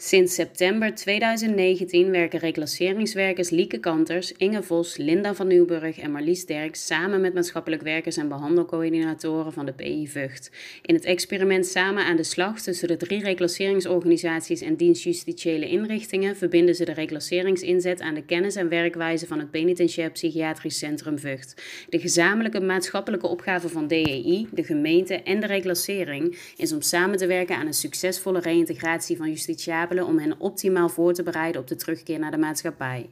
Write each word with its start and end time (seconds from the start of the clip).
Sinds 0.00 0.34
september 0.34 0.94
2019 0.94 2.10
werken 2.10 2.38
reclasseringswerkers 2.38 3.50
Lieke 3.50 3.78
Kanters, 3.78 4.32
Inge 4.32 4.62
Vos, 4.62 4.96
Linda 4.96 5.34
van 5.34 5.46
Nieuwburg 5.46 5.98
en 5.98 6.10
Marlies 6.10 6.46
Derks 6.46 6.86
samen 6.86 7.20
met 7.20 7.34
maatschappelijk 7.34 7.82
werkers 7.82 8.16
en 8.16 8.28
behandelcoördinatoren 8.28 9.52
van 9.52 9.66
de 9.66 9.72
PI 9.72 10.08
Vught. 10.08 10.50
In 10.82 10.94
het 10.94 11.04
experiment 11.04 11.66
Samen 11.66 12.04
aan 12.04 12.16
de 12.16 12.22
Slag 12.22 12.60
tussen 12.60 12.88
de 12.88 12.96
drie 12.96 13.22
reclasseringsorganisaties 13.22 14.60
en 14.60 14.76
dienstjustitiële 14.76 15.68
inrichtingen 15.68 16.36
verbinden 16.36 16.74
ze 16.74 16.84
de 16.84 16.92
reclasseringsinzet 16.92 18.00
aan 18.00 18.14
de 18.14 18.24
kennis 18.24 18.56
en 18.56 18.68
werkwijze 18.68 19.26
van 19.26 19.38
het 19.38 19.50
Penitentiair 19.50 20.10
Psychiatrisch 20.10 20.78
Centrum 20.78 21.18
Vught. 21.18 21.54
De 21.88 21.98
gezamenlijke 21.98 22.60
maatschappelijke 22.60 23.26
opgave 23.26 23.68
van 23.68 23.88
DEI, 23.88 24.48
de 24.52 24.64
gemeente 24.64 25.14
en 25.14 25.40
de 25.40 25.46
reclassering 25.46 26.38
is 26.56 26.72
om 26.72 26.82
samen 26.82 27.18
te 27.18 27.26
werken 27.26 27.56
aan 27.56 27.66
een 27.66 27.74
succesvolle 27.74 28.40
reïntegratie 28.40 29.16
van 29.16 29.28
justitiabelen 29.28 29.86
om 29.96 30.18
hen 30.18 30.40
optimaal 30.40 30.88
voor 30.88 31.12
te 31.12 31.22
bereiden 31.22 31.60
op 31.60 31.66
de 31.66 31.76
terugkeer 31.76 32.18
naar 32.18 32.30
de 32.30 32.38
maatschappij. 32.38 33.10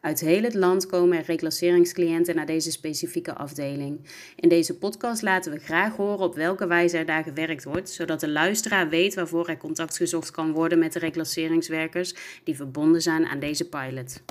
Uit 0.00 0.20
heel 0.20 0.42
het 0.42 0.54
land 0.54 0.86
komen 0.86 1.18
er 1.18 1.24
reclasseringscliënten 1.24 2.34
naar 2.36 2.46
deze 2.46 2.70
specifieke 2.70 3.34
afdeling. 3.34 4.00
In 4.36 4.48
deze 4.48 4.78
podcast 4.78 5.22
laten 5.22 5.52
we 5.52 5.58
graag 5.58 5.96
horen 5.96 6.24
op 6.24 6.34
welke 6.34 6.66
wijze 6.66 6.98
er 6.98 7.06
daar 7.06 7.22
gewerkt 7.22 7.64
wordt, 7.64 7.90
zodat 7.90 8.20
de 8.20 8.28
luisteraar 8.28 8.88
weet 8.88 9.14
waarvoor 9.14 9.48
er 9.48 9.56
contact 9.56 9.96
gezocht 9.96 10.30
kan 10.30 10.52
worden 10.52 10.78
met 10.78 10.92
de 10.92 10.98
reclasseringswerkers 10.98 12.14
die 12.44 12.56
verbonden 12.56 13.02
zijn 13.02 13.26
aan 13.26 13.40
deze 13.40 13.68
pilot. 13.68 14.22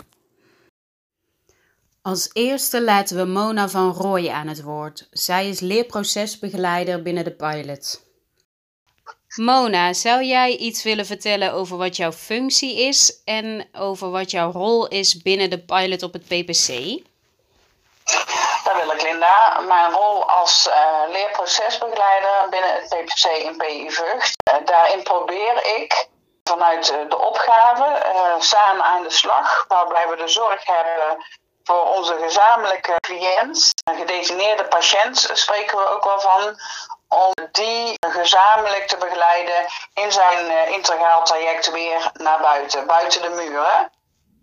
Als 2.01 2.29
eerste 2.33 2.83
laten 2.83 3.17
we 3.17 3.25
Mona 3.25 3.69
van 3.69 3.91
Rooij 3.91 4.29
aan 4.29 4.47
het 4.47 4.61
woord. 4.61 5.07
Zij 5.11 5.49
is 5.49 5.59
leerprocesbegeleider 5.59 7.01
binnen 7.01 7.23
de 7.23 7.35
pilot. 7.35 8.04
Mona, 9.35 9.93
zou 9.93 10.23
jij 10.23 10.49
iets 10.49 10.83
willen 10.83 11.05
vertellen 11.05 11.53
over 11.53 11.77
wat 11.77 11.95
jouw 11.95 12.11
functie 12.11 12.79
is 12.79 13.21
en 13.25 13.69
over 13.77 14.11
wat 14.11 14.31
jouw 14.31 14.51
rol 14.51 14.87
is 14.87 15.21
binnen 15.21 15.49
de 15.49 15.59
pilot 15.59 16.03
op 16.03 16.13
het 16.13 16.23
PPC? 16.23 16.67
Dat 18.63 18.75
wil 18.75 18.91
ik, 18.91 19.01
Linda. 19.01 19.59
Mijn 19.67 19.91
rol 19.91 20.29
als 20.29 20.67
uh, 20.67 21.11
leerprocesbegeleider 21.11 22.49
binnen 22.49 22.73
het 22.73 22.87
PPC 22.87 23.25
in 23.25 23.57
PI 23.57 23.91
Vught. 23.91 24.31
Uh, 24.53 24.65
daarin 24.65 25.03
probeer 25.03 25.77
ik 25.79 26.07
vanuit 26.43 26.85
de 27.09 27.19
opgave 27.19 28.01
samen 28.39 28.83
aan 28.83 29.03
de 29.03 29.09
slag, 29.09 29.65
waarbij 29.67 30.07
we 30.09 30.15
de 30.15 30.27
zorg 30.27 30.65
hebben 30.65 31.25
voor 31.63 31.95
onze 31.95 32.17
gezamenlijke 32.21 32.95
cliënt, 32.99 33.71
een 33.83 33.97
gedetineerde 33.97 34.65
patiënt, 34.65 35.29
spreken 35.33 35.77
we 35.77 35.87
ook 35.87 36.03
wel 36.03 36.19
van, 36.19 36.59
om 37.07 37.33
die 37.51 37.97
gezamenlijk 37.99 38.87
te 38.87 38.97
begeleiden 38.97 39.65
in 39.93 40.11
zijn 40.11 40.51
uh, 40.51 40.69
integraal 40.69 41.23
traject 41.23 41.71
weer 41.71 42.11
naar 42.13 42.39
buiten, 42.39 42.87
buiten 42.87 43.21
de 43.21 43.29
muren. 43.29 43.91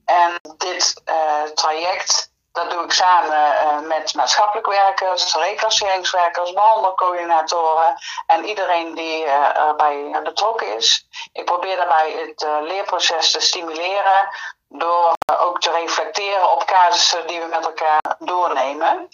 En 0.04 0.40
dit 0.56 1.02
uh, 1.04 1.42
traject, 1.54 2.32
dat 2.52 2.70
doe 2.70 2.84
ik 2.84 2.92
samen 2.92 3.54
uh, 3.54 3.80
met 3.80 4.14
maatschappelijk 4.14 4.66
werkers, 4.66 5.34
reclasseringswerkers, 5.34 6.52
behandelcoördinatoren 6.52 7.94
en 8.26 8.44
iedereen 8.44 8.94
die 8.94 9.24
erbij 9.24 10.20
betrokken 10.22 10.76
is. 10.76 11.08
Ik 11.32 11.44
probeer 11.44 11.76
daarbij 11.76 12.10
het 12.10 12.46
leerproces 12.62 13.30
te 13.30 13.40
stimuleren 13.40 14.28
door 14.68 15.12
ook 15.40 15.60
te 15.60 15.70
reflecteren 15.70 16.50
op 16.50 16.64
casussen 16.64 17.26
die 17.26 17.40
we 17.40 17.46
met 17.46 17.64
elkaar 17.64 18.16
doornemen. 18.18 19.08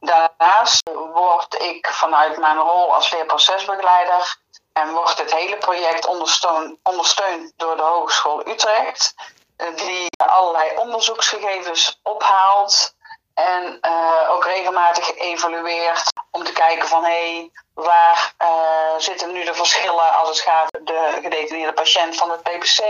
Daarnaast 0.00 0.90
word 1.12 1.62
ik 1.62 1.86
vanuit 1.86 2.38
mijn 2.38 2.58
rol 2.58 2.94
als 2.94 3.10
leerprocesbegeleider 3.10 4.36
en 4.72 4.92
wordt 4.92 5.18
het 5.18 5.34
hele 5.34 5.58
project 5.58 6.06
ondersteund, 6.06 6.78
ondersteund 6.82 7.52
door 7.56 7.76
de 7.76 7.82
Hogeschool 7.82 8.48
Utrecht, 8.48 9.14
die 9.74 10.08
allerlei 10.16 10.76
onderzoeksgegevens 10.76 12.00
ophaalt 12.02 12.94
en 13.34 13.78
uh, 13.82 14.30
ook 14.30 14.44
regelmatig 14.44 15.16
evalueert 15.16 16.12
om 16.30 16.44
te 16.44 16.52
kijken 16.52 16.88
van 16.88 17.04
hé, 17.04 17.10
hey, 17.10 17.50
waar 17.74 18.34
uh, 18.42 18.98
zitten 18.98 19.32
nu 19.32 19.44
de 19.44 19.54
verschillen 19.54 20.14
als 20.14 20.28
het 20.28 20.40
gaat 20.40 20.68
de 20.70 21.18
gedetineerde 21.22 21.72
patiënt 21.72 22.16
van 22.16 22.30
het 22.30 22.42
PPC 22.42 22.80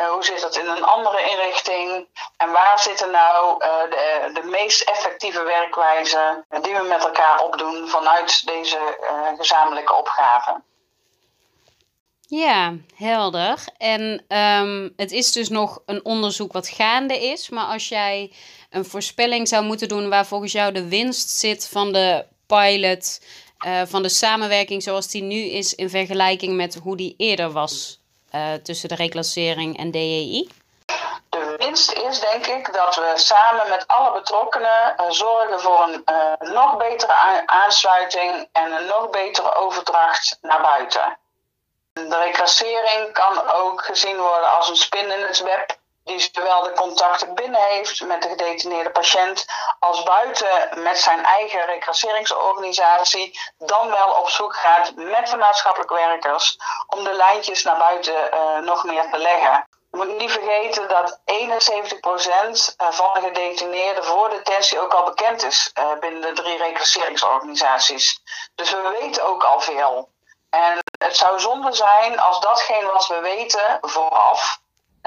uh, 0.00 0.10
hoe 0.10 0.24
zit 0.24 0.40
dat 0.40 0.56
in 0.56 0.66
een 0.66 0.84
andere 0.84 1.30
inrichting? 1.30 2.06
En 2.36 2.52
waar 2.52 2.78
zitten 2.80 3.10
nou 3.10 3.64
uh, 3.64 3.90
de, 3.90 4.30
de 4.32 4.42
meest 4.42 4.82
effectieve 4.82 5.42
werkwijzen 5.42 6.44
die 6.62 6.74
we 6.74 6.82
met 6.82 7.04
elkaar 7.04 7.40
opdoen 7.40 7.88
vanuit 7.88 8.46
deze 8.46 8.96
uh, 9.00 9.38
gezamenlijke 9.38 9.94
opgave? 9.94 10.60
Ja, 12.26 12.74
helder. 12.94 13.64
En 13.78 14.24
um, 14.28 14.92
het 14.96 15.12
is 15.12 15.32
dus 15.32 15.48
nog 15.48 15.82
een 15.86 16.04
onderzoek 16.04 16.52
wat 16.52 16.68
gaande 16.68 17.18
is. 17.18 17.48
Maar 17.48 17.66
als 17.66 17.88
jij 17.88 18.32
een 18.70 18.84
voorspelling 18.84 19.48
zou 19.48 19.64
moeten 19.64 19.88
doen 19.88 20.08
waar 20.08 20.26
volgens 20.26 20.52
jou 20.52 20.72
de 20.72 20.88
winst 20.88 21.30
zit 21.30 21.68
van 21.68 21.92
de 21.92 22.26
pilot, 22.46 23.20
van 23.84 24.02
de 24.02 24.08
samenwerking 24.08 24.82
zoals 24.82 25.08
die 25.08 25.22
nu 25.22 25.36
is 25.36 25.74
in 25.74 25.90
vergelijking 25.90 26.56
met 26.56 26.74
hoe 26.74 26.96
die 26.96 27.14
eerder 27.16 27.50
was, 27.50 28.01
uh, 28.32 28.52
tussen 28.62 28.88
de 28.88 28.94
reclassering 28.94 29.78
en 29.78 29.90
DEI? 29.90 30.50
De 31.28 31.54
winst 31.58 31.92
is 31.92 32.20
denk 32.20 32.46
ik 32.46 32.72
dat 32.72 32.94
we 32.94 33.12
samen 33.14 33.68
met 33.68 33.86
alle 33.86 34.12
betrokkenen 34.12 34.94
uh, 35.00 35.10
zorgen 35.10 35.60
voor 35.60 35.82
een 35.82 36.02
uh, 36.10 36.52
nog 36.52 36.76
betere 36.76 37.46
aansluiting 37.46 38.48
en 38.52 38.72
een 38.72 38.86
nog 38.86 39.10
betere 39.10 39.54
overdracht 39.54 40.38
naar 40.40 40.62
buiten. 40.62 41.18
De 41.92 42.22
reclassering 42.24 43.12
kan 43.12 43.50
ook 43.50 43.84
gezien 43.84 44.16
worden 44.16 44.50
als 44.50 44.68
een 44.68 44.76
spin 44.76 45.10
in 45.10 45.26
het 45.26 45.42
web 45.42 45.80
die 46.04 46.28
zowel 46.32 46.62
de 46.62 46.72
contacten 46.72 47.34
binnen 47.34 47.62
heeft 47.62 48.00
met 48.00 48.22
de 48.22 48.28
gedetineerde 48.28 48.90
patiënt 48.90 49.46
als 49.78 50.02
buiten 50.02 50.82
met 50.82 50.98
zijn 50.98 51.24
eigen 51.24 51.66
reclasseringsorganisatie, 51.66 53.40
dan 53.58 53.90
wel 53.90 54.12
op 54.12 54.28
zoek 54.28 54.56
gaat 54.56 54.92
met 54.94 55.26
de 55.26 55.36
maatschappelijke 55.36 55.94
werkers 55.94 56.58
om 56.86 57.04
de 57.04 57.12
lijntjes 57.12 57.62
naar 57.62 57.78
buiten 57.78 58.34
uh, 58.34 58.58
nog 58.58 58.84
meer 58.84 59.10
te 59.10 59.18
leggen. 59.18 59.66
Je 59.90 59.98
moet 59.98 60.18
niet 60.18 60.30
vergeten 60.30 60.88
dat 60.88 61.18
71% 61.18 61.24
eh, 62.76 62.90
van 62.90 63.14
de 63.14 63.20
gedetineerden 63.20 64.04
voor 64.04 64.30
detentie 64.30 64.80
ook 64.80 64.92
al 64.92 65.04
bekend 65.04 65.44
is 65.44 65.70
uh, 65.78 65.98
binnen 66.00 66.20
de 66.20 66.42
drie 66.42 66.58
reclasseringsorganisaties. 66.58 68.22
Dus 68.54 68.70
we 68.70 68.96
weten 69.00 69.26
ook 69.26 69.44
al 69.44 69.60
veel. 69.60 70.08
En 70.50 70.78
het 70.98 71.16
zou 71.16 71.40
zonde 71.40 71.72
zijn 71.72 72.20
als 72.20 72.40
datgene 72.40 72.92
wat 72.92 73.06
we 73.06 73.20
weten 73.20 73.78
vooraf 73.80 74.60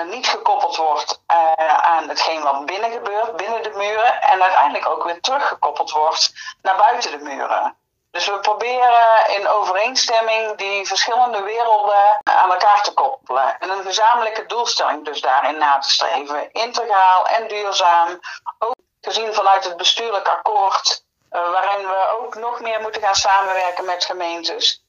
niet 0.04 0.28
gekoppeld 0.28 0.76
wordt 0.76 1.22
uh, 1.32 1.68
aan 1.68 2.10
hetgeen 2.10 2.44
wat 2.44 2.66
binnen 2.66 2.92
gebeurt, 2.92 3.36
binnen 3.36 3.64
de 3.64 3.74
muren, 3.76 4.22
en 4.22 4.42
uiteindelijk 4.42 4.88
ook 4.88 5.04
weer 5.04 5.22
teruggekoppeld 5.22 5.92
wordt 5.92 6.34
naar 6.62 6.78
buiten 6.78 7.12
de 7.12 7.24
muren. 7.24 7.78
Dus 8.12 8.28
we 8.28 8.40
proberen 8.40 9.30
in 9.40 9.48
overeenstemming 9.48 10.58
die 10.58 10.88
verschillende 10.88 11.42
werelden 11.42 12.20
aan 12.24 12.52
elkaar 12.52 12.84
te 12.84 12.94
koppelen. 12.94 13.60
En 13.60 13.70
een 13.70 13.84
gezamenlijke 13.84 14.46
doelstelling 14.46 15.06
dus 15.06 15.22
daarin 15.22 15.58
na 15.58 15.78
te 15.80 15.90
streven. 15.90 16.52
Integraal 16.52 17.28
en 17.28 17.48
duurzaam. 17.48 18.20
Ook 18.60 18.76
gezien 19.02 19.34
vanuit 19.34 19.64
het 19.64 19.78
bestuurlijk 19.78 20.28
akkoord, 20.28 21.04
waarin 21.30 21.88
we 21.88 22.18
ook 22.20 22.36
nog 22.36 22.60
meer 22.60 22.82
moeten 22.82 23.02
gaan 23.02 23.16
samenwerken 23.16 23.86
met 23.86 24.06
gemeentes. 24.06 24.84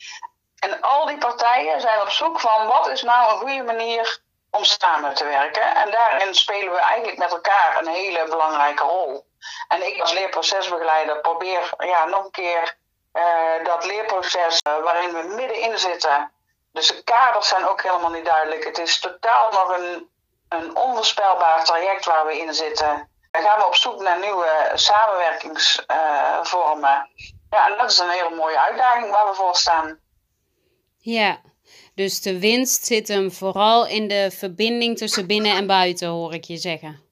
En 0.59 0.81
al 0.81 1.07
die 1.07 1.19
partijen 1.19 1.81
zijn 1.81 2.01
op 2.01 2.11
zoek 2.11 2.41
van 2.41 2.67
wat 2.67 2.89
is 2.89 3.03
nou 3.03 3.33
een 3.33 3.39
goede 3.39 3.63
manier 3.63 4.21
om 4.57 4.65
samen 4.65 5.15
te 5.15 5.25
werken. 5.25 5.75
En 5.75 5.91
daarin 5.91 6.35
spelen 6.35 6.73
we 6.73 6.79
eigenlijk 6.79 7.19
met 7.19 7.33
elkaar 7.33 7.77
een 7.81 7.89
hele 7.89 8.25
belangrijke 8.29 8.85
rol. 8.85 9.27
En 9.69 9.87
ik 9.87 10.01
als 10.01 10.13
leerprocesbegeleider 10.13 11.21
probeer 11.21 11.73
ja, 11.79 12.05
nog 12.05 12.25
een 12.25 12.31
keer 12.31 12.77
uh, 13.13 13.65
dat 13.65 13.85
leerproces 13.85 14.61
uh, 14.69 14.83
waarin 14.83 15.13
we 15.13 15.35
middenin 15.35 15.79
zitten. 15.79 16.33
Dus 16.73 16.87
de 16.87 17.03
kaders 17.03 17.49
zijn 17.49 17.69
ook 17.69 17.83
helemaal 17.83 18.11
niet 18.11 18.25
duidelijk. 18.25 18.65
Het 18.65 18.79
is 18.79 19.01
totaal 19.01 19.51
nog 19.51 19.77
een, 19.77 20.11
een 20.49 20.77
onvoorspelbaar 20.77 21.65
traject 21.65 22.05
waar 22.05 22.27
we 22.27 22.39
in 22.39 22.55
zitten. 22.55 23.09
Dan 23.31 23.43
gaan 23.43 23.59
we 23.59 23.67
op 23.67 23.75
zoek 23.75 24.01
naar 24.01 24.19
nieuwe 24.19 24.71
samenwerkingsvormen. 24.75 27.11
Ja, 27.51 27.71
en 27.71 27.79
dat 27.79 27.91
is 27.91 27.99
een 27.99 28.11
hele 28.11 28.35
mooie 28.35 28.61
uitdaging 28.61 29.11
waar 29.11 29.29
we 29.29 29.35
voor 29.35 29.57
staan. 29.57 30.01
Ja, 30.99 31.41
dus 31.97 32.21
de 32.21 32.39
winst 32.39 32.87
zit 32.87 33.09
hem 33.09 33.33
vooral 33.33 33.87
in 33.87 34.09
de 34.09 34.31
verbinding 34.31 34.99
tussen 34.99 35.27
binnen 35.27 35.53
en 35.53 35.67
buiten, 35.67 36.09
hoor 36.09 36.35
ik 36.35 36.45
je 36.45 36.57
zeggen. 36.57 37.03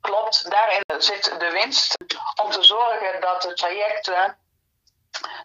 Klopt, 0.00 0.50
daarin 0.50 0.82
zit 0.98 1.34
de 1.38 1.50
winst 1.50 1.96
om 2.42 2.50
te 2.50 2.62
zorgen 2.62 3.20
dat 3.20 3.42
de 3.42 3.54
trajecten 3.54 4.36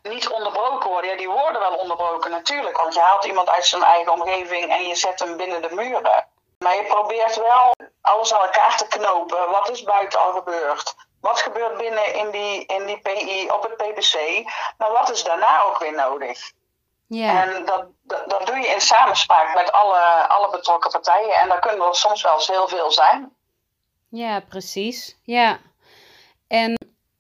niet 0.04 0.30
onderbroken 0.30 0.90
worden. 0.90 1.10
Ja, 1.10 1.18
die 1.18 1.30
worden 1.30 1.60
wel 1.60 1.76
onderbroken 1.76 2.32
natuurlijk, 2.32 2.78
want 2.78 2.94
je 2.94 3.00
haalt 3.00 3.26
iemand 3.26 3.50
uit 3.50 3.66
zijn 3.66 3.84
eigen 3.84 4.12
omgeving 4.12 4.72
en 4.72 4.88
je 4.88 4.96
zet 4.96 5.20
hem 5.20 5.38
binnen 5.38 5.62
de 5.62 5.76
muren. 5.76 6.28
Maar 6.58 6.76
je 6.76 6.84
probeert 6.84 7.36
wel 7.36 7.72
alles 8.02 8.34
aan 8.34 8.42
elkaar 8.42 8.78
te 8.78 8.88
knopen. 8.88 9.50
Wat 9.50 9.70
is 9.70 9.84
buiten 9.84 10.20
al 10.20 10.34
gebeurd? 10.34 10.96
Wat 11.22 11.42
gebeurt 11.42 11.78
binnen 11.78 12.14
in 12.14 12.32
die, 12.32 12.66
in 12.66 12.86
die 12.86 13.00
PI 13.00 13.50
op 13.50 13.64
het 13.64 13.78
PPC? 13.78 14.44
Maar 14.78 14.92
wat 14.92 15.10
is 15.10 15.24
daarna 15.24 15.64
ook 15.64 15.78
weer 15.78 15.94
nodig? 15.94 16.52
Ja. 17.08 17.44
En 17.44 17.66
dat, 17.66 17.86
dat, 18.02 18.30
dat, 18.30 18.48
doe 18.48 18.56
je 18.56 18.68
in 18.68 18.82
samenspraak 18.82 19.56
met 19.56 19.72
alle, 19.72 20.28
alle 20.28 20.50
betrokken 20.50 20.92
partijen. 20.92 21.34
En 21.34 21.48
daar 21.50 21.60
kunnen 21.60 21.88
er 21.88 21.96
soms 21.96 22.22
wel 22.22 22.34
eens 22.34 22.48
heel 22.48 22.68
veel 22.68 22.92
zijn. 22.92 23.36
Ja, 24.10 24.40
precies. 24.40 25.18
Ja. 25.24 25.60
En 26.48 26.78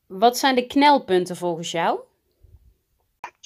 wat 0.07 0.37
zijn 0.37 0.55
de 0.55 0.67
knelpunten 0.67 1.35
volgens 1.35 1.71
jou? 1.71 1.99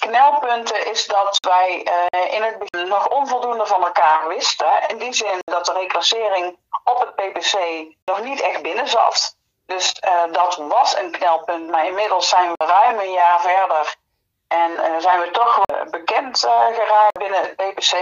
knelpunten 0.00 0.90
is 0.90 1.06
dat 1.06 1.38
wij 1.40 1.86
uh, 1.86 2.34
in 2.34 2.42
het 2.42 2.58
begin 2.58 2.88
nog 2.88 3.08
onvoldoende 3.08 3.66
van 3.66 3.84
elkaar 3.84 4.28
wisten. 4.28 4.88
In 4.88 4.98
die 4.98 5.12
zin 5.12 5.38
dat 5.44 5.66
de 5.66 5.72
reclassering 5.72 6.56
op 6.84 7.00
het 7.00 7.14
PPC 7.14 7.54
nog 8.04 8.22
niet 8.22 8.40
echt 8.40 8.62
binnen 8.62 8.88
zat. 8.88 9.36
Dus 9.66 10.02
uh, 10.04 10.32
dat 10.32 10.56
was 10.56 10.96
een 10.96 11.10
knelpunt, 11.10 11.70
maar 11.70 11.86
inmiddels 11.86 12.28
zijn 12.28 12.52
we 12.54 12.64
ruim 12.64 12.98
een 12.98 13.12
jaar 13.12 13.40
verder. 13.40 13.96
En 14.50 14.70
uh, 14.70 14.98
zijn 14.98 15.20
we 15.20 15.30
toch 15.30 15.60
bekend 15.90 16.38
geraakt 16.72 17.18
binnen 17.18 17.40
het 17.40 17.56
PPC. 17.56 17.92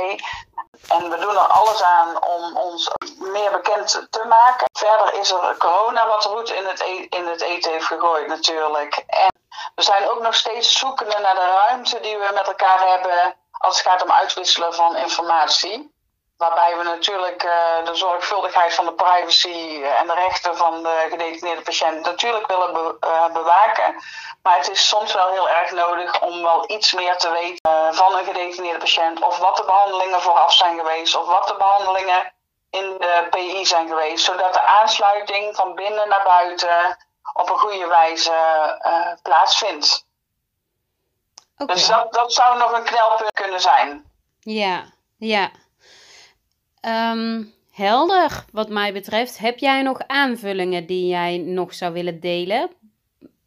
En 0.88 1.10
we 1.10 1.18
doen 1.18 1.36
er 1.36 1.52
alles 1.60 1.82
aan 1.82 2.22
om 2.22 2.56
ons 2.56 2.90
meer 3.18 3.50
bekend 3.50 4.06
te 4.10 4.24
maken. 4.28 4.66
Verder 4.72 5.14
is 5.14 5.30
er 5.30 5.56
corona 5.58 6.06
wat 6.06 6.24
roet 6.24 6.50
in 6.50 6.66
het, 6.66 6.80
e 6.80 7.06
in 7.08 7.26
het 7.26 7.40
eten 7.40 7.72
heeft 7.72 7.86
gegooid 7.86 8.26
natuurlijk. 8.26 9.04
En 9.06 9.32
we 9.74 9.82
zijn 9.82 10.08
ook 10.08 10.20
nog 10.20 10.34
steeds 10.34 10.78
zoekende 10.78 11.18
naar 11.22 11.34
de 11.34 11.64
ruimte 11.66 12.00
die 12.00 12.16
we 12.16 12.30
met 12.34 12.46
elkaar 12.46 12.88
hebben 12.88 13.34
als 13.58 13.78
het 13.78 13.86
gaat 13.86 14.02
om 14.02 14.12
uitwisselen 14.12 14.74
van 14.74 14.96
informatie. 14.96 15.96
Waarbij 16.38 16.76
we 16.76 16.82
natuurlijk 16.82 17.42
uh, 17.42 17.84
de 17.84 17.94
zorgvuldigheid 17.94 18.74
van 18.74 18.84
de 18.84 18.92
privacy 18.92 19.82
en 19.82 20.06
de 20.06 20.14
rechten 20.14 20.56
van 20.56 20.82
de 20.82 21.06
gedetineerde 21.10 21.62
patiënt 21.62 22.04
natuurlijk 22.04 22.46
willen 22.46 22.72
be 22.72 22.96
uh, 23.00 23.32
bewaken. 23.32 23.94
Maar 24.42 24.56
het 24.56 24.70
is 24.70 24.88
soms 24.88 25.14
wel 25.14 25.30
heel 25.30 25.48
erg 25.48 25.70
nodig 25.70 26.20
om 26.20 26.42
wel 26.42 26.70
iets 26.70 26.92
meer 26.92 27.16
te 27.16 27.30
weten 27.30 27.70
uh, 27.70 27.92
van 27.92 28.14
een 28.14 28.24
gedetineerde 28.24 28.78
patiënt. 28.78 29.22
Of 29.22 29.38
wat 29.38 29.56
de 29.56 29.64
behandelingen 29.64 30.20
vooraf 30.20 30.52
zijn 30.52 30.78
geweest. 30.78 31.16
Of 31.16 31.26
wat 31.26 31.48
de 31.48 31.56
behandelingen 31.56 32.32
in 32.70 32.96
de 32.98 33.26
PI 33.30 33.66
zijn 33.66 33.88
geweest. 33.88 34.24
Zodat 34.24 34.52
de 34.52 34.66
aansluiting 34.66 35.56
van 35.56 35.74
binnen 35.74 36.08
naar 36.08 36.24
buiten 36.24 36.96
op 37.32 37.50
een 37.50 37.58
goede 37.58 37.86
wijze 37.86 38.32
plaatsvindt. 39.22 40.06
Okay. 41.56 41.74
Dus 41.74 41.86
dat, 41.86 42.12
dat 42.12 42.32
zou 42.32 42.58
nog 42.58 42.72
een 42.72 42.84
knelpunt 42.84 43.32
kunnen 43.32 43.60
zijn. 43.60 44.10
Ja, 44.40 44.84
ja. 45.16 45.50
Um, 46.82 47.54
helder, 47.72 48.44
wat 48.52 48.68
mij 48.68 48.92
betreft. 48.92 49.38
Heb 49.38 49.58
jij 49.58 49.82
nog 49.82 49.98
aanvullingen 50.06 50.86
die 50.86 51.06
jij 51.06 51.36
nog 51.36 51.74
zou 51.74 51.92
willen 51.92 52.20
delen? 52.20 52.70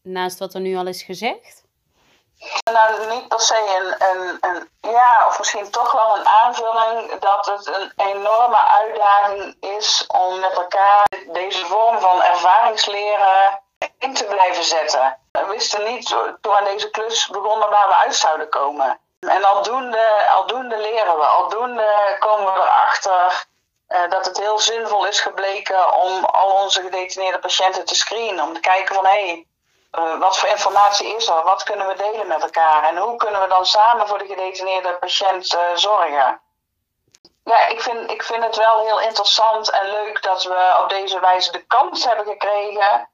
Naast 0.04 0.40
wat 0.40 0.54
er 0.54 0.62
nu 0.62 0.76
al 0.76 0.88
is 0.88 1.04
gezegd? 1.04 1.64
Nou, 2.72 3.16
niet 3.16 3.28
per 3.28 3.40
se 3.40 3.96
een, 4.10 4.50
een, 4.50 4.70
ja, 4.92 5.28
of 5.28 5.38
misschien 5.38 5.70
toch 5.70 5.92
wel 5.92 6.18
een 6.18 6.26
aanvulling 6.26 7.20
dat 7.20 7.46
het 7.46 7.68
een 7.68 7.92
enorme 7.96 8.68
uitdaging 8.68 9.56
is 9.60 10.06
om 10.08 10.40
met 10.40 10.54
elkaar 10.54 11.08
deze 11.34 11.66
vorm 11.66 12.00
van 12.00 12.22
ervaringsleren 12.22 13.62
in 14.00 14.14
te 14.14 14.26
blijven 14.26 14.64
zetten. 14.64 15.18
We 15.32 15.46
wisten 15.50 15.94
niet 15.94 16.06
toen 16.06 16.38
we 16.42 16.58
aan 16.58 16.64
deze 16.64 16.90
klus 16.90 17.28
begonnen 17.28 17.70
waar 17.70 17.88
we 17.88 17.96
uit 17.96 18.16
zouden 18.16 18.50
komen. 18.50 19.00
En 19.28 19.44
aldoende, 19.44 20.30
aldoende 20.30 20.78
leren 20.78 21.18
we, 21.18 21.24
aldoende 21.24 22.16
komen 22.20 22.54
we 22.54 22.60
erachter 22.60 23.46
uh, 23.88 24.10
dat 24.10 24.26
het 24.26 24.38
heel 24.38 24.60
zinvol 24.60 25.06
is 25.06 25.20
gebleken 25.20 25.94
om 25.94 26.26
al 26.26 26.52
onze 26.52 26.82
gedetineerde 26.82 27.40
patiënten 27.40 27.86
te 27.86 27.96
screenen. 27.96 28.44
Om 28.44 28.54
te 28.54 28.60
kijken 28.60 28.96
van 28.96 29.06
hé, 29.06 29.28
hey, 29.28 29.48
uh, 30.00 30.20
wat 30.20 30.38
voor 30.38 30.50
informatie 30.50 31.16
is 31.16 31.28
er? 31.28 31.44
Wat 31.44 31.64
kunnen 31.64 31.88
we 31.88 31.96
delen 31.96 32.28
met 32.28 32.42
elkaar? 32.42 32.84
En 32.84 32.98
hoe 32.98 33.16
kunnen 33.16 33.42
we 33.42 33.48
dan 33.48 33.66
samen 33.66 34.08
voor 34.08 34.18
de 34.18 34.28
gedetineerde 34.28 34.98
patiënt 35.00 35.54
uh, 35.54 35.60
zorgen? 35.76 36.42
Ja, 37.44 37.68
ik 37.68 37.82
vind, 37.82 38.12
ik 38.12 38.24
vind 38.24 38.44
het 38.44 38.56
wel 38.56 38.80
heel 38.80 39.02
interessant 39.02 39.70
en 39.70 39.90
leuk 39.90 40.22
dat 40.22 40.44
we 40.44 40.80
op 40.84 40.90
deze 40.90 41.20
wijze 41.20 41.52
de 41.52 41.66
kans 41.66 42.06
hebben 42.06 42.26
gekregen 42.26 43.10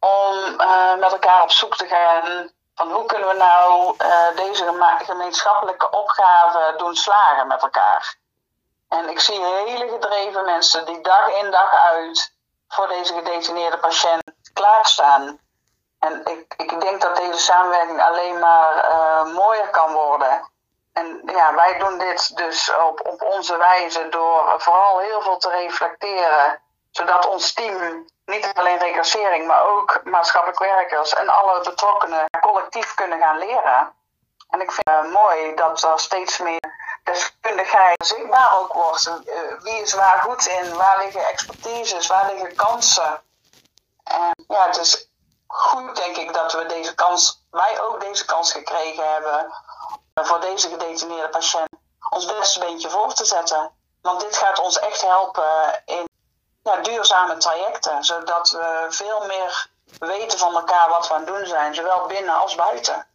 om 0.00 0.60
uh, 0.60 0.94
met 0.94 1.12
elkaar 1.12 1.42
op 1.42 1.50
zoek 1.50 1.76
te 1.76 1.86
gaan 1.86 2.50
van 2.74 2.92
hoe 2.92 3.06
kunnen 3.06 3.28
we 3.28 3.34
nou 3.34 3.94
uh, 3.98 4.36
deze 4.36 4.96
gemeenschappelijke 5.04 5.90
opgave 5.90 6.74
doen 6.76 6.94
slagen 6.94 7.46
met 7.46 7.62
elkaar. 7.62 8.16
En 8.88 9.08
ik 9.08 9.20
zie 9.20 9.44
hele 9.44 9.88
gedreven 9.88 10.44
mensen 10.44 10.86
die 10.86 11.00
dag 11.00 11.28
in 11.28 11.50
dag 11.50 11.74
uit 11.74 12.34
voor 12.68 12.88
deze 12.88 13.14
gedetineerde 13.14 13.78
patiënt 13.78 14.22
klaarstaan. 14.52 15.40
En 15.98 16.24
ik, 16.24 16.54
ik 16.56 16.80
denk 16.80 17.00
dat 17.00 17.16
deze 17.16 17.38
samenwerking 17.38 18.02
alleen 18.02 18.38
maar 18.38 18.76
uh, 18.76 19.34
mooier 19.34 19.70
kan 19.70 19.92
worden. 19.92 20.50
En 20.92 21.22
ja, 21.26 21.54
wij 21.54 21.78
doen 21.78 21.98
dit 21.98 22.36
dus 22.36 22.72
op, 22.74 23.06
op 23.06 23.22
onze 23.22 23.56
wijze 23.56 24.08
door 24.08 24.54
vooral 24.60 24.98
heel 24.98 25.20
veel 25.20 25.38
te 25.38 25.48
reflecteren 25.48 26.60
zodat 26.92 27.26
ons 27.26 27.52
team 27.52 28.06
niet 28.24 28.52
alleen 28.54 28.78
recassering, 28.78 29.46
maar 29.46 29.62
ook 29.64 30.00
maatschappelijk 30.04 30.58
werkers 30.58 31.12
en 31.12 31.28
alle 31.28 31.60
betrokkenen 31.60 32.24
collectief 32.40 32.94
kunnen 32.94 33.18
gaan 33.18 33.38
leren. 33.38 33.92
En 34.48 34.60
ik 34.60 34.72
vind 34.72 34.90
het 34.90 35.12
mooi 35.12 35.54
dat 35.54 35.82
er 35.82 35.98
steeds 36.00 36.38
meer 36.38 36.60
deskundigheid 37.02 38.06
zichtbaar 38.06 38.58
ook 38.58 38.72
wordt. 38.72 39.06
Uh, 39.06 39.62
wie 39.62 39.80
is 39.80 39.94
waar 39.94 40.18
goed 40.20 40.46
in? 40.46 40.76
Waar 40.76 40.98
liggen 40.98 41.26
expertises? 41.26 42.06
Waar 42.06 42.32
liggen 42.32 42.54
kansen? 42.56 43.22
En 44.04 44.44
ja, 44.48 44.66
het 44.66 44.76
is 44.76 45.10
goed 45.46 45.96
denk 45.96 46.16
ik 46.16 46.32
dat 46.32 46.52
we 46.52 46.66
deze 46.66 46.94
kans, 46.94 47.44
wij 47.50 47.80
ook 47.80 48.00
deze 48.00 48.24
kans 48.24 48.52
gekregen 48.52 49.12
hebben 49.12 49.52
voor 50.14 50.40
deze 50.40 50.68
gedetineerde 50.68 51.28
patiënt 51.28 51.80
ons 52.10 52.26
beste 52.26 52.58
beentje 52.58 52.90
voor 52.90 53.14
te 53.14 53.24
zetten. 53.24 53.70
Want 54.02 54.20
dit 54.20 54.36
gaat 54.36 54.58
ons 54.58 54.78
echt 54.78 55.00
helpen 55.00 55.82
in 55.84 56.08
ja, 56.62 56.80
duurzame 56.82 57.36
trajecten, 57.36 58.04
zodat 58.04 58.50
we 58.50 58.86
veel 58.88 59.26
meer 59.26 59.70
weten 59.98 60.38
van 60.38 60.54
elkaar 60.54 60.88
wat 60.88 61.08
we 61.08 61.14
aan 61.14 61.20
het 61.20 61.28
doen 61.28 61.46
zijn, 61.46 61.74
zowel 61.74 62.06
binnen 62.06 62.40
als 62.40 62.54
buiten. 62.54 63.06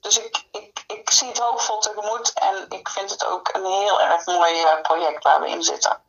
Dus 0.00 0.18
ik, 0.18 0.44
ik, 0.50 0.84
ik 0.86 1.10
zie 1.10 1.28
het 1.28 1.38
hoopvol 1.38 1.78
tegemoet 1.78 2.32
en 2.32 2.78
ik 2.78 2.88
vind 2.88 3.10
het 3.10 3.26
ook 3.26 3.50
een 3.52 3.64
heel 3.64 4.00
erg 4.00 4.26
mooi 4.26 4.52
eh, 4.62 4.80
project 4.82 5.22
waar 5.22 5.40
we 5.40 5.48
in 5.48 5.62
zitten. 5.62 6.00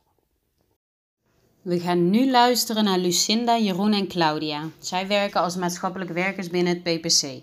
We 1.62 1.80
gaan 1.80 2.10
nu 2.10 2.32
luisteren 2.32 2.84
naar 2.84 2.98
Lucinda, 2.98 3.58
Jeroen 3.58 3.94
en 3.94 4.08
Claudia. 4.08 4.70
Zij 4.80 5.08
werken 5.08 5.42
als 5.42 5.56
maatschappelijk 5.56 6.12
werkers 6.12 6.50
binnen 6.50 6.74
het 6.74 6.84
PPC. 6.84 7.42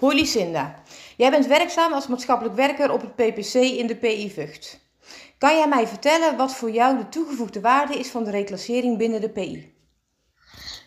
Hoi 0.00 0.16
Lucinda, 0.16 0.74
jij 1.16 1.30
bent 1.30 1.46
werkzaam 1.46 1.92
als 1.92 2.06
maatschappelijk 2.06 2.54
werker 2.54 2.92
op 2.92 3.00
het 3.00 3.14
PPC 3.14 3.54
in 3.54 3.86
de 3.86 3.96
PI 3.96 4.30
Vught. 4.30 4.83
Kan 5.38 5.56
jij 5.58 5.68
mij 5.68 5.86
vertellen 5.86 6.36
wat 6.36 6.54
voor 6.54 6.70
jou 6.70 6.96
de 6.96 7.08
toegevoegde 7.08 7.60
waarde 7.60 7.94
is 7.94 8.10
van 8.10 8.24
de 8.24 8.30
reclassering 8.30 8.98
binnen 8.98 9.20
de 9.20 9.30
PI? 9.30 9.74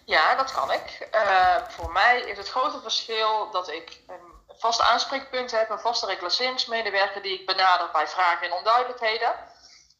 Ja, 0.05 0.35
dat 0.35 0.51
kan 0.51 0.71
ik. 0.71 1.07
Uh, 1.13 1.55
voor 1.67 1.91
mij 1.91 2.21
is 2.21 2.37
het 2.37 2.49
grote 2.49 2.81
verschil 2.81 3.51
dat 3.51 3.69
ik 3.69 4.01
een 4.07 4.35
vast 4.47 4.81
aanspreekpunt 4.81 5.51
heb, 5.51 5.69
een 5.69 5.79
vaste 5.79 6.05
reclasseringsmedewerker 6.05 7.21
die 7.21 7.39
ik 7.39 7.45
benader 7.45 7.89
bij 7.91 8.07
vragen 8.07 8.47
en 8.47 8.53
onduidelijkheden. 8.53 9.35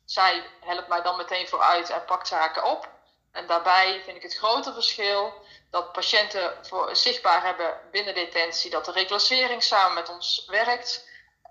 Zij 0.05 0.43
helpt 0.59 0.87
mij 0.87 1.01
dan 1.01 1.17
meteen 1.17 1.47
vooruit 1.47 1.89
en 1.89 2.05
pakt 2.05 2.27
zaken 2.27 2.63
op. 2.63 2.89
En 3.31 3.47
daarbij 3.47 4.01
vind 4.03 4.17
ik 4.17 4.23
het 4.23 4.37
grote 4.37 4.73
verschil 4.73 5.33
dat 5.69 5.91
patiënten 5.91 6.53
voor, 6.61 6.95
zichtbaar 6.95 7.43
hebben 7.43 7.79
binnen 7.91 8.13
detentie 8.13 8.69
dat 8.69 8.85
de 8.85 8.91
reclassering 8.91 9.63
samen 9.63 9.93
met 9.93 10.09
ons 10.09 10.45
werkt. 10.47 11.06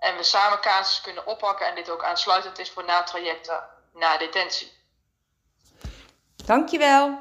En 0.06 0.16
we 0.16 0.22
samen 0.22 0.60
casus 0.60 1.00
kunnen 1.00 1.26
oppakken 1.26 1.66
en 1.66 1.74
dit 1.74 1.90
ook 1.90 2.04
aansluitend 2.04 2.58
is 2.58 2.70
voor 2.70 2.84
na-trajecten 2.84 3.64
na 3.94 4.18
detentie. 4.18 4.72
Dankjewel. 6.46 7.18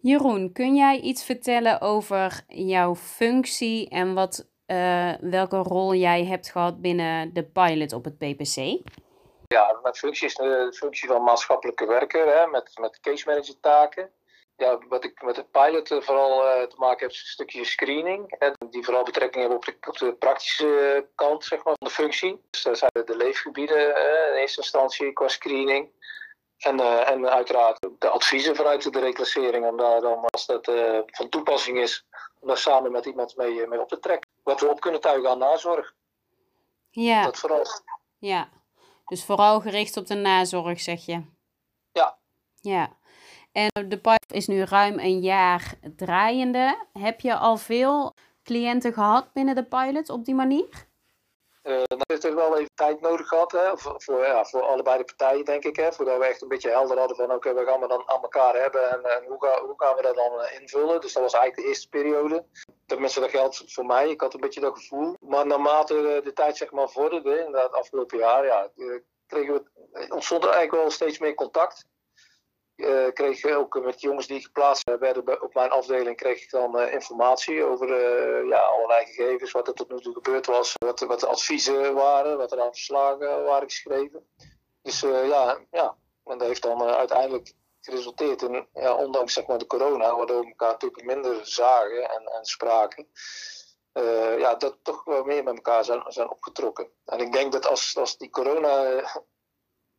Jeroen, 0.00 0.52
kun 0.52 0.74
jij 0.74 1.00
iets 1.00 1.24
vertellen 1.24 1.80
over 1.80 2.40
jouw 2.46 2.94
functie 2.94 3.88
en 3.88 4.14
wat, 4.14 4.48
uh, 4.66 5.12
welke 5.20 5.56
rol 5.56 5.94
jij 5.94 6.24
hebt 6.24 6.50
gehad 6.50 6.80
binnen 6.80 7.32
de 7.34 7.44
pilot 7.44 7.92
op 7.92 8.04
het 8.04 8.18
PPC? 8.18 8.56
Ja, 9.46 9.78
mijn 9.82 9.94
functie 9.94 10.26
is 10.26 10.34
de 10.34 10.72
functie 10.76 11.08
van 11.08 11.22
maatschappelijke 11.22 11.86
werker 11.86 12.26
hè, 12.26 12.46
met, 12.46 12.78
met 12.78 13.00
case 13.00 13.28
manager 13.28 13.60
taken 13.60 14.10
ja, 14.60 14.78
wat 14.88 15.04
ik 15.04 15.22
met 15.22 15.34
de 15.34 15.44
pilot 15.44 15.90
eh, 15.90 16.00
vooral 16.00 16.44
uh, 16.44 16.62
te 16.62 16.76
maken 16.76 17.00
heb, 17.00 17.10
is 17.10 17.20
een 17.20 17.26
stukje 17.26 17.64
screening. 17.64 18.32
En 18.38 18.54
die 18.70 18.84
vooral 18.84 19.02
betrekking 19.02 19.40
hebben 19.40 19.56
op 19.56 19.64
de, 19.64 19.88
op 19.88 19.98
de 19.98 20.14
praktische 20.14 21.08
kant 21.14 21.44
zeg 21.44 21.64
maar, 21.64 21.74
van 21.78 21.88
de 21.88 21.94
functie. 21.94 22.40
Dus 22.50 22.62
daar 22.62 22.76
zijn 22.76 22.90
de 22.92 23.16
leefgebieden 23.16 23.78
uh, 23.78 24.32
in 24.32 24.40
eerste 24.40 24.60
instantie 24.60 25.12
qua 25.12 25.28
screening. 25.28 25.90
En, 26.58 26.80
en 27.06 27.28
uiteraard 27.28 27.86
de 27.98 28.08
adviezen 28.08 28.56
vanuit 28.56 28.92
de 28.92 29.00
reclassering, 29.00 29.66
om 29.66 29.76
daar 29.76 30.00
dan, 30.00 30.24
als 30.30 30.46
dat 30.46 30.64
van 31.06 31.28
toepassing 31.28 31.78
is, 31.78 32.06
om 32.40 32.48
daar 32.48 32.58
samen 32.58 32.92
met 32.92 33.06
iemand 33.06 33.36
mee, 33.36 33.66
mee 33.66 33.80
op 33.80 33.88
te 33.88 33.98
trekken. 33.98 34.30
Wat 34.42 34.60
we 34.60 34.68
op 34.68 34.80
kunnen 34.80 35.00
tuigen 35.00 35.30
aan 35.30 35.38
nazorg. 35.38 35.94
Ja. 36.90 37.22
Dat 37.22 37.38
vooral. 37.38 37.64
Ja, 38.18 38.48
dus 39.06 39.24
vooral 39.24 39.60
gericht 39.60 39.96
op 39.96 40.06
de 40.06 40.14
nazorg, 40.14 40.80
zeg 40.80 41.06
je? 41.06 41.24
Ja. 41.92 42.18
Ja. 42.60 42.98
En 43.52 43.88
de 43.88 44.00
pilot 44.00 44.32
is 44.32 44.46
nu 44.46 44.62
ruim 44.62 44.98
een 44.98 45.20
jaar 45.20 45.74
draaiende. 45.96 46.86
Heb 46.92 47.20
je 47.20 47.36
al 47.36 47.56
veel 47.56 48.14
cliënten 48.42 48.92
gehad 48.92 49.32
binnen 49.32 49.54
de 49.54 49.64
pilot 49.64 50.10
op 50.10 50.24
die 50.24 50.34
manier? 50.34 50.88
Uh, 51.62 51.82
dat 51.86 52.04
heeft 52.06 52.34
wel 52.34 52.56
even 52.56 52.74
tijd 52.74 53.00
nodig 53.00 53.28
gehad, 53.28 53.52
hè, 53.52 53.70
voor, 53.76 54.24
ja, 54.24 54.44
voor 54.44 54.62
allebei 54.62 54.98
de 54.98 55.04
partijen, 55.04 55.44
denk 55.44 55.64
ik. 55.64 55.76
Hè, 55.76 55.92
voordat 55.92 56.18
we 56.18 56.24
echt 56.24 56.42
een 56.42 56.48
beetje 56.48 56.70
helder 56.70 56.98
hadden 56.98 57.16
van, 57.16 57.32
oké, 57.32 57.54
we 57.54 57.64
gaan 57.64 57.80
we 57.80 57.88
dan 57.88 58.02
aan 58.06 58.22
elkaar 58.22 58.54
hebben 58.54 58.90
en, 58.90 59.04
en 59.04 59.24
hoe, 59.26 59.44
ga, 59.44 59.64
hoe, 59.64 59.74
gaan 59.76 59.96
we 59.96 60.02
dat 60.02 60.14
dan 60.14 60.60
invullen. 60.60 61.00
Dus 61.00 61.12
dat 61.12 61.22
was 61.22 61.32
eigenlijk 61.32 61.62
de 61.62 61.68
eerste 61.68 61.88
periode. 61.88 62.44
Tenminste, 62.86 63.20
dat 63.20 63.30
geldt 63.30 63.62
voor 63.66 63.86
mij. 63.86 64.10
Ik 64.10 64.20
had 64.20 64.34
een 64.34 64.40
beetje 64.40 64.60
dat 64.60 64.78
gevoel. 64.78 65.16
Maar 65.20 65.46
naarmate 65.46 66.20
de 66.24 66.32
tijd 66.32 66.56
zeg 66.56 66.70
maar 66.70 66.88
vorderde, 66.88 67.44
in 67.46 67.54
het 67.54 67.72
afgelopen 67.72 68.18
jaar, 68.18 68.44
ja, 68.44 68.70
kregen 69.26 69.54
we, 69.54 70.06
ontstond 70.08 70.44
er 70.44 70.50
eigenlijk 70.50 70.82
wel 70.82 70.90
steeds 70.90 71.18
meer 71.18 71.34
contact. 71.34 71.84
Uh, 72.80 73.12
kreeg 73.12 73.44
ook 73.44 73.80
met 73.84 74.00
jongens 74.00 74.26
die 74.26 74.42
geplaatst 74.42 74.96
werden 74.98 75.42
op 75.42 75.54
mijn 75.54 75.70
afdeling, 75.70 76.16
kreeg 76.16 76.42
ik 76.42 76.50
dan 76.50 76.80
uh, 76.80 76.92
informatie 76.92 77.64
over 77.64 77.88
uh, 77.88 78.48
ja, 78.48 78.58
allerlei 78.58 79.06
gegevens, 79.06 79.52
wat 79.52 79.68
er 79.68 79.74
tot 79.74 79.90
nu 79.90 80.00
toe 80.00 80.12
gebeurd 80.12 80.46
was, 80.46 80.74
wat, 80.78 81.00
wat 81.00 81.20
de 81.20 81.26
adviezen 81.26 81.94
waren, 81.94 82.36
wat 82.36 82.52
er 82.52 82.60
aan 82.60 82.72
verslagen 82.72 83.44
waren 83.44 83.68
geschreven. 83.68 84.26
Dus 84.82 85.00
ja, 85.00 85.58
ja, 85.70 85.96
en 86.24 86.38
dat 86.38 86.46
heeft 86.46 86.62
dan 86.62 86.82
uiteindelijk 86.82 87.52
geresulteerd 87.80 88.42
in, 88.42 88.68
ja, 88.72 88.94
ondanks 88.94 89.32
zeg 89.32 89.46
maar, 89.46 89.58
de 89.58 89.66
corona, 89.66 90.16
waardoor 90.16 90.40
we 90.40 90.48
elkaar 90.48 90.72
natuurlijk 90.72 91.04
minder 91.04 91.46
zagen 91.46 92.10
en, 92.10 92.26
en 92.26 92.44
spraken, 92.44 93.08
ja, 94.38 94.54
dat 94.54 94.78
toch 94.82 95.04
wel 95.04 95.24
meer 95.24 95.44
met 95.44 95.54
elkaar 95.54 95.84
zijn, 95.84 96.02
zijn 96.06 96.30
opgetrokken. 96.30 96.90
En 97.04 97.18
ik 97.18 97.32
denk 97.32 97.52
dat 97.52 97.66
als, 97.66 97.96
als 97.96 98.16
die 98.16 98.30
corona 98.30 99.02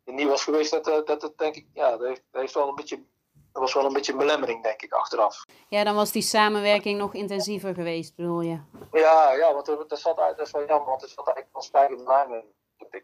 niet 0.05 0.27
was 0.27 0.43
geweest, 0.43 0.71
dat, 0.71 0.87
eh, 0.87 1.05
dat 1.05 1.21
het 1.21 1.37
denk 1.37 1.55
ik, 1.55 1.67
ja, 1.73 1.97
dat 1.97 2.07
heeft, 2.07 2.23
dat 2.31 2.41
heeft 2.41 2.53
wel 2.53 2.67
een 2.67 2.75
beetje, 2.75 3.03
dat 3.51 3.61
was 3.61 3.73
wel 3.73 3.85
een 3.85 3.93
beetje 3.93 4.11
een 4.11 4.17
belemmering, 4.17 4.63
denk 4.63 4.81
ik, 4.81 4.93
achteraf. 4.93 5.45
Ja, 5.69 5.83
dan 5.83 5.95
was 5.95 6.11
die 6.11 6.21
samenwerking 6.21 6.97
nog 6.97 7.13
intensiever 7.13 7.73
geweest, 7.73 8.15
bedoel 8.15 8.41
je? 8.41 8.61
Ja, 8.91 9.33
ja 9.33 9.53
want 9.53 9.65
dat, 9.65 9.99
zat 9.99 10.19
uit, 10.19 10.37
dat 10.37 10.45
is 10.45 10.51
wel 10.51 10.65
jammer, 10.65 10.87
want 10.87 11.01
het 11.01 11.09
zat 11.09 11.25
eigenlijk 11.25 11.53
van 11.53 11.61
stijgende 11.61 12.03
lijn. 12.03 12.43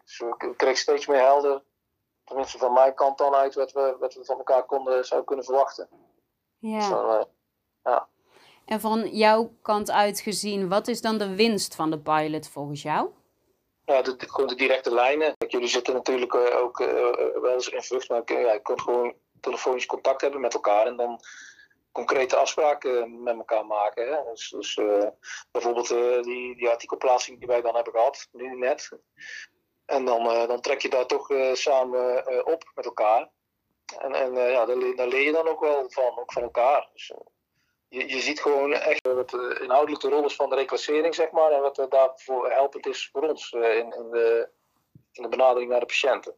Dus 0.04 0.20
ik 0.20 0.54
kreeg 0.58 0.78
steeds 0.78 1.08
meer 1.08 1.22
helder, 1.22 1.64
tenminste 2.24 2.58
van 2.58 2.74
mijn 2.74 2.94
kant 2.94 3.18
dan 3.18 3.34
uit, 3.34 3.56
wat 3.56 3.72
we, 3.72 3.96
wat 4.00 4.14
we 4.14 4.26
van 4.26 4.38
elkaar 4.38 4.66
konden, 4.66 5.06
zou 5.06 5.24
kunnen 5.24 5.46
verwachten. 5.46 5.90
Ja. 6.58 6.78
Dus 6.78 6.90
dan, 6.90 7.10
uh, 7.10 7.22
ja. 7.84 8.08
En 8.66 8.80
van 8.80 9.10
jouw 9.10 9.52
kant 9.62 9.92
uit 9.92 10.20
gezien, 10.20 10.70
wat 10.70 10.88
is 10.88 11.02
dan 11.02 11.18
de 11.18 11.36
winst 11.36 11.76
van 11.76 11.90
de 11.90 12.00
pilot 12.00 12.48
volgens 12.48 12.82
jou? 12.82 13.10
Ja, 13.88 14.02
gewoon 14.04 14.48
de 14.48 14.56
directe 14.56 14.94
lijnen. 14.94 15.36
Jullie 15.48 15.68
zitten 15.68 15.94
natuurlijk 15.94 16.34
uh, 16.34 16.58
ook 16.58 16.80
uh, 16.80 16.88
wel 17.42 17.54
eens 17.54 17.70
in 17.70 17.84
vlucht, 17.84 18.10
maar 18.10 18.22
ja, 18.26 18.54
je 18.54 18.62
kunt 18.62 18.82
gewoon 18.82 19.14
telefonisch 19.42 19.86
contact 19.86 20.22
hebben 20.22 20.42
met 20.42 20.54
elkaar 20.54 20.86
en 20.86 20.96
dan 20.96 21.20
concrete 21.92 22.36
afspraken 22.36 23.24
met 23.24 23.36
elkaar 23.36 23.66
maken. 23.66 24.08
Hè? 24.08 24.24
Dus, 24.24 24.50
dus 24.50 24.80
bijvoorbeeld 25.52 25.88
die, 26.24 26.56
die 26.56 26.70
artikelplaatsing 26.70 27.40
die 27.40 27.48
wij 27.48 27.62
dan 27.62 27.76
hebben 27.76 27.94
gehad, 27.94 28.28
nu 28.32 28.58
net. 28.58 28.90
En 29.86 30.06
dan, 30.06 30.48
dan 30.48 30.62
trek 30.62 30.82
je 30.82 30.90
daar 30.90 31.06
toch 31.06 31.28
samen 31.54 32.46
op 32.46 32.72
met 32.76 32.86
elkaar. 32.86 33.30
En, 34.00 34.14
en 34.14 34.34
ja, 34.34 34.66
daar, 34.66 34.96
daar 34.96 35.08
leer 35.08 35.26
je 35.26 35.32
dan 35.32 35.48
ook 35.48 35.60
wel 35.60 35.90
van, 35.90 36.20
ook 36.20 36.34
van 36.34 36.44
elkaar. 36.44 36.90
Dus, 36.94 37.12
je, 37.90 38.10
je 38.10 38.20
ziet 38.20 38.42
gewoon 38.42 38.74
echt 38.74 39.08
wat 39.08 39.30
de 39.30 39.60
inhoudelijke 39.62 40.10
rol 40.10 40.26
is 40.26 40.36
van 40.36 40.50
de 40.50 40.56
reclassering, 40.56 41.16
zeg 41.16 41.32
maar, 41.32 41.52
en 41.52 41.62
wat 41.62 41.86
daarvoor 41.90 42.52
helpend 42.52 42.88
is 42.88 43.10
voor 43.12 43.22
ons 43.22 43.54
eh, 43.54 43.78
in, 43.78 43.94
in, 43.94 44.10
de, 44.12 44.50
in 45.12 45.24
de 45.24 45.30
benadering 45.30 45.70
naar 45.70 45.80
de 45.80 45.86
patiënten. 45.86 46.36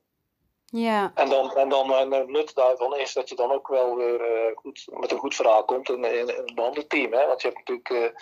Ja. 0.65 1.11
En 1.15 1.29
dan, 1.29 1.55
en 1.55 1.69
dan 1.69 1.93
en 1.93 2.11
het 2.11 2.27
nut 2.27 2.55
daarvan 2.55 2.97
is 2.97 3.13
dat 3.13 3.29
je 3.29 3.35
dan 3.35 3.51
ook 3.51 3.67
wel 3.67 3.95
weer 3.95 4.47
uh, 4.47 4.55
goed, 4.55 4.87
met 4.91 5.11
een 5.11 5.17
goed 5.17 5.35
verhaal 5.35 5.65
komt 5.65 5.89
in, 5.89 6.03
in, 6.03 6.27
in 6.27 6.27
het 6.27 6.55
behandelteam. 6.55 7.13
Hè? 7.13 7.27
Want 7.27 7.41
je 7.41 7.47
hebt 7.47 7.59
natuurlijk 7.59 7.89
uh, 7.89 8.21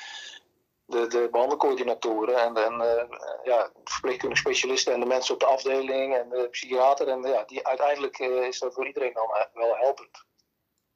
de, 0.86 1.08
de 1.08 1.28
behandelcoördinatoren 1.32 2.36
en, 2.36 2.56
en 2.56 2.74
uh, 2.74 3.04
ja, 3.44 3.72
verpleegkundige 3.84 4.42
specialisten 4.42 4.94
en 4.94 5.00
de 5.00 5.06
mensen 5.06 5.34
op 5.34 5.40
de 5.40 5.46
afdeling 5.46 6.16
en 6.16 6.30
de 6.30 6.48
psychiater. 6.50 7.08
En 7.08 7.22
ja, 7.22 7.44
die, 7.44 7.68
uiteindelijk 7.68 8.20
is 8.20 8.60
dat 8.60 8.74
voor 8.74 8.88
iedereen 8.88 9.14
dan 9.14 9.48
wel 9.54 9.76
helpend. 9.76 10.26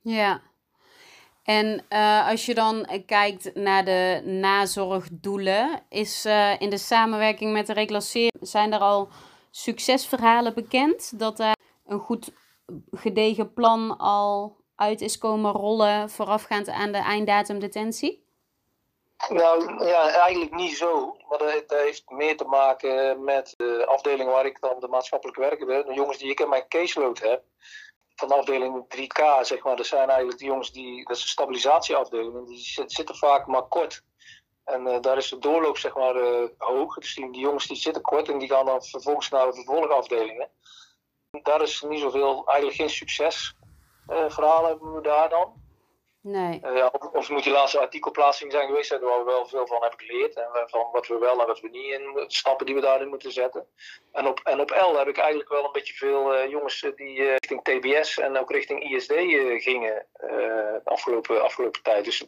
Ja. 0.01 0.50
En 1.43 1.85
uh, 1.89 2.27
als 2.27 2.45
je 2.45 2.53
dan 2.53 2.87
kijkt 3.05 3.55
naar 3.55 3.85
de 3.85 4.21
nazorgdoelen, 4.25 5.83
is 5.89 6.25
uh, 6.25 6.61
in 6.61 6.69
de 6.69 6.77
samenwerking 6.77 7.53
met 7.53 7.67
de 7.67 7.73
reclassering, 7.73 8.31
zijn 8.41 8.73
er 8.73 8.79
al 8.79 9.09
succesverhalen 9.51 10.53
bekend? 10.53 11.19
Dat 11.19 11.39
er 11.39 11.55
een 11.85 11.99
goed 11.99 12.31
gedegen 12.91 13.53
plan 13.53 13.97
al 13.97 14.55
uit 14.75 15.01
is 15.01 15.17
komen 15.17 15.51
rollen 15.51 16.09
voorafgaand 16.09 16.69
aan 16.69 16.91
de 16.91 16.97
einddatum 16.97 17.59
detentie? 17.59 18.29
Nou 19.29 19.85
ja, 19.85 20.09
eigenlijk 20.09 20.55
niet 20.55 20.77
zo. 20.77 21.15
Maar 21.29 21.37
dat, 21.37 21.63
heeft 21.67 22.09
meer 22.09 22.37
te 22.37 22.45
maken 22.45 23.23
met 23.23 23.53
de 23.57 23.85
afdeling 23.85 24.29
waar 24.29 24.45
ik 24.45 24.59
dan 24.59 24.79
de 24.79 24.87
maatschappelijke 24.87 25.41
werker 25.41 25.65
ben. 25.65 25.85
De 25.85 25.93
jongens 25.93 26.17
die 26.17 26.31
ik 26.31 26.39
in 26.39 26.49
mijn 26.49 26.67
caseload 26.67 27.19
heb 27.19 27.43
van 28.21 28.29
de 28.29 28.35
afdeling 28.35 28.85
3K, 28.95 29.41
zeg 29.41 29.63
maar, 29.63 29.75
dat 29.75 29.85
zijn 29.85 30.07
eigenlijk 30.09 30.39
de 30.39 30.45
jongens 30.45 30.71
die, 30.71 31.05
dat 31.05 31.15
is 31.15 31.21
een 31.21 31.29
stabilisatieafdeling, 31.29 32.47
die 32.47 32.83
zitten 32.85 33.15
vaak 33.15 33.47
maar 33.47 33.63
kort. 33.67 34.03
En 34.63 34.87
uh, 34.87 34.99
daar 34.99 35.17
is 35.17 35.29
de 35.29 35.39
doorloop 35.39 35.77
zeg 35.77 35.95
maar 35.95 36.15
uh, 36.15 36.47
hoog. 36.57 36.95
Dus 36.95 37.15
die, 37.15 37.31
die, 37.31 37.41
jongens 37.41 37.67
die 37.67 37.77
zitten 37.77 38.01
kort 38.01 38.29
en 38.29 38.37
die 38.37 38.49
gaan 38.49 38.65
dan 38.65 38.83
vervolgens 38.83 39.29
naar 39.29 39.45
de 39.45 39.53
vervolgafdelingen. 39.53 40.49
Daar 41.43 41.61
is 41.61 41.81
niet 41.81 41.99
zoveel, 41.99 42.45
eigenlijk 42.45 42.77
geen 42.77 42.89
succesverhalen 42.89 44.61
uh, 44.61 44.67
hebben 44.67 44.93
we 44.93 45.01
daar 45.01 45.29
dan. 45.29 45.53
Nee. 46.23 46.61
Uh, 46.63 46.87
of, 46.91 47.01
of 47.01 47.29
moet 47.29 47.43
je 47.43 47.49
laatste 47.49 47.79
artikelplaatsing 47.79 48.51
zijn 48.51 48.67
geweest, 48.67 48.89
waar 48.89 48.99
we 48.99 49.23
wel 49.23 49.45
veel 49.45 49.67
van 49.67 49.81
hebben 49.81 49.99
geleerd. 49.99 50.35
En 50.35 50.49
van 50.65 50.87
wat 50.91 51.07
we 51.07 51.17
wel 51.17 51.41
en 51.41 51.47
wat 51.47 51.59
we 51.59 51.69
niet 51.69 51.93
in, 51.93 52.23
stappen 52.27 52.65
die 52.65 52.75
we 52.75 52.81
daarin 52.81 53.07
moeten 53.07 53.31
zetten. 53.31 53.67
En 54.11 54.27
op, 54.27 54.39
en 54.39 54.59
op 54.59 54.69
L 54.69 54.97
heb 54.97 55.07
ik 55.07 55.17
eigenlijk 55.17 55.49
wel 55.49 55.65
een 55.65 55.71
beetje 55.71 55.93
veel 55.93 56.35
uh, 56.35 56.49
jongens 56.49 56.91
die 56.95 57.17
uh, 57.17 57.35
richting 57.35 57.63
TBS 57.63 58.17
en 58.17 58.37
ook 58.37 58.51
richting 58.51 58.91
ISD 58.91 59.13
gingen 59.63 60.07
de 60.13 60.81
afgelopen, 60.83 61.43
afgelopen 61.43 61.83
tijd. 61.83 62.05
Dus 62.05 62.25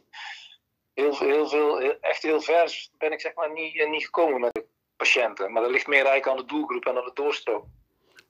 heel, 0.93 1.17
heel 1.17 1.47
veel, 1.47 1.79
echt 1.99 2.23
heel 2.23 2.41
ver 2.41 2.87
ben 2.97 3.11
ik 3.11 3.21
zeg 3.21 3.35
maar 3.35 3.51
niet, 3.51 3.87
niet 3.87 4.05
gekomen 4.05 4.39
met 4.39 4.53
de 4.53 4.65
patiënten. 4.95 5.51
Maar 5.51 5.61
dat 5.61 5.71
ligt 5.71 5.87
meer 5.87 6.05
eigenlijk 6.05 6.27
aan 6.27 6.45
de 6.45 6.53
doelgroep 6.53 6.85
en 6.85 6.97
aan 6.97 7.05
de 7.05 7.11
doorstroom. 7.13 7.82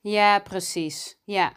Ja, 0.04 0.40
precies. 0.40 1.18
Ja. 1.24 1.54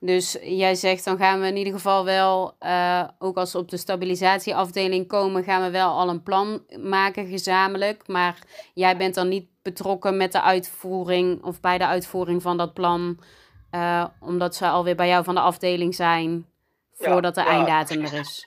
Dus 0.00 0.36
jij 0.42 0.74
zegt 0.74 1.04
dan 1.04 1.16
gaan 1.16 1.40
we 1.40 1.46
in 1.46 1.56
ieder 1.56 1.72
geval 1.72 2.04
wel, 2.04 2.56
uh, 2.60 3.08
ook 3.18 3.36
als 3.36 3.52
we 3.52 3.58
op 3.58 3.70
de 3.70 3.76
stabilisatieafdeling 3.76 5.08
komen, 5.08 5.44
gaan 5.44 5.62
we 5.62 5.70
wel 5.70 5.90
al 5.90 6.08
een 6.08 6.22
plan 6.22 6.64
maken 6.80 7.26
gezamenlijk. 7.26 8.08
Maar 8.08 8.38
jij 8.74 8.96
bent 8.96 9.14
dan 9.14 9.28
niet 9.28 9.48
betrokken 9.62 10.16
met 10.16 10.32
de 10.32 10.42
uitvoering 10.42 11.44
of 11.44 11.60
bij 11.60 11.78
de 11.78 11.86
uitvoering 11.86 12.42
van 12.42 12.56
dat 12.56 12.74
plan, 12.74 13.18
uh, 13.70 14.04
omdat 14.20 14.54
ze 14.54 14.68
alweer 14.68 14.96
bij 14.96 15.08
jou 15.08 15.24
van 15.24 15.34
de 15.34 15.40
afdeling 15.40 15.94
zijn 15.94 16.46
voordat 16.92 17.34
de 17.34 17.40
einddatum 17.40 18.04
er 18.04 18.12
is. 18.12 18.44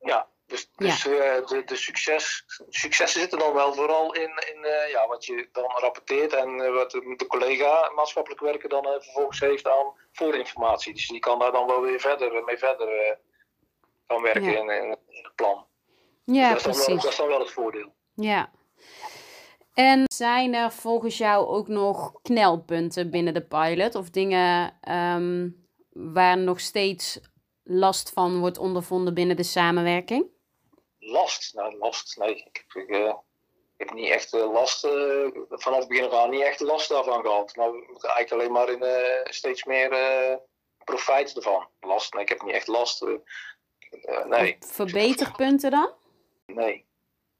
Ja, 0.00 0.26
dus, 0.50 0.70
dus 0.76 1.06
uh, 1.06 1.46
de, 1.46 1.62
de 1.64 1.76
succes, 1.76 2.44
successen 2.68 3.20
zitten 3.20 3.38
dan 3.38 3.52
wel 3.52 3.74
vooral 3.74 4.14
in, 4.14 4.30
in 4.52 4.58
uh, 4.62 4.90
ja, 4.90 5.06
wat 5.06 5.24
je 5.24 5.48
dan 5.52 5.70
rapporteert 5.76 6.32
en 6.32 6.48
uh, 6.48 6.74
wat 6.74 6.90
de, 6.90 7.14
de, 7.16 7.26
collega 7.26 7.90
maatschappelijk 7.94 8.40
werker 8.40 8.68
dan 8.68 8.82
vervolgens 8.82 9.40
heeft 9.40 9.68
aan 9.68 9.92
voorinformatie. 10.12 10.94
Dus 10.94 11.08
die 11.08 11.20
kan 11.20 11.38
daar 11.38 11.52
dan 11.52 11.66
wel 11.66 11.80
weer 11.80 12.00
verder 12.00 12.44
mee 12.44 12.58
verder 12.58 13.18
gaan 14.06 14.22
werken 14.22 14.50
ja. 14.50 14.58
in, 14.58 14.68
in, 14.68 14.96
in, 15.08 15.24
het 15.24 15.34
plan. 15.34 15.66
Ja, 16.24 16.52
dus 16.52 16.62
dat 16.62 16.72
precies. 16.72 16.86
Wel, 16.86 16.96
dat 16.96 17.10
is 17.10 17.16
dan 17.16 17.28
wel 17.28 17.38
het 17.38 17.50
voordeel. 17.50 17.94
Ja. 18.14 18.50
En 19.74 20.04
zijn 20.12 20.54
er 20.54 20.72
volgens 20.72 21.18
jou 21.18 21.46
ook 21.46 21.68
nog 21.68 22.12
knelpunten 22.22 23.10
binnen 23.10 23.34
de 23.34 23.46
pilot 23.46 23.94
of 23.94 24.10
dingen 24.10 24.78
um, 24.88 25.66
waar 25.92 26.38
nog 26.38 26.60
steeds 26.60 27.20
last 27.62 28.10
van 28.10 28.38
wordt 28.38 28.58
ondervonden 28.58 29.14
binnen 29.14 29.36
de 29.36 29.42
samenwerking? 29.42 30.26
Last. 31.10 31.54
Nou, 31.54 31.76
last, 31.76 32.16
nee. 32.16 32.50
Ik, 32.52 32.64
uh, 32.74 33.14
heb 33.76 33.92
niet 33.92 34.10
echt 34.10 34.34
uh, 34.34 34.52
last, 34.52 34.84
uh, 34.84 35.28
vanaf 35.48 35.78
het 35.78 35.88
begin 35.88 36.04
af 36.04 36.12
aan 36.12 36.30
niet 36.30 36.42
echt 36.42 36.60
last 36.60 36.88
daarvan 36.88 37.22
gehad. 37.22 37.56
Maar 37.56 37.70
we 37.70 37.84
moeten 37.90 38.08
eigenlijk 38.08 38.32
alleen 38.32 38.52
maar 38.52 38.68
in 38.68 39.32
steeds 39.32 39.64
meer 39.64 39.90
profijt 40.84 41.36
ervan. 41.36 41.68
Last, 41.80 42.14
nee, 42.14 42.22
ik 42.22 42.28
heb 42.28 42.42
niet 42.42 42.54
echt 42.54 42.66
last. 42.66 43.06
nee. 44.26 44.56
Verbeterpunten 44.60 45.70
dan? 45.70 45.94
Nee. 46.46 46.86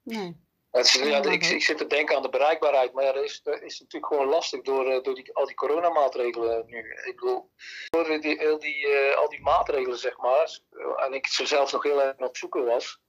Nee. 0.02 0.36
Is, 0.72 0.92
ja, 0.92 1.22
ik, 1.22 1.44
ik, 1.44 1.62
zit 1.62 1.78
te 1.78 1.86
denken 1.86 2.16
aan 2.16 2.22
de 2.22 2.28
bereikbaarheid, 2.28 2.92
maar 2.92 3.04
ja, 3.04 3.12
dat 3.12 3.24
is, 3.24 3.42
dat 3.42 3.62
is 3.62 3.80
natuurlijk 3.80 4.12
gewoon 4.12 4.28
lastig 4.28 4.62
door, 4.62 5.02
door 5.02 5.14
die, 5.14 5.34
al 5.34 5.46
die 5.46 5.54
coronamaatregelen 5.54 6.64
nu. 6.66 6.78
Ik 7.04 7.16
bedoel, 7.16 7.50
door 7.88 8.20
die, 8.20 8.48
al, 8.48 8.58
die, 8.58 8.86
uh, 8.86 9.16
al 9.16 9.28
die 9.28 9.42
maatregelen, 9.42 9.98
zeg 9.98 10.18
maar, 10.18 10.58
en 10.96 11.12
ik 11.12 11.26
ze 11.26 11.46
zelf 11.46 11.72
nog 11.72 11.82
heel 11.82 12.02
erg 12.02 12.16
op 12.16 12.36
zoeken 12.36 12.64
was, 12.64 13.00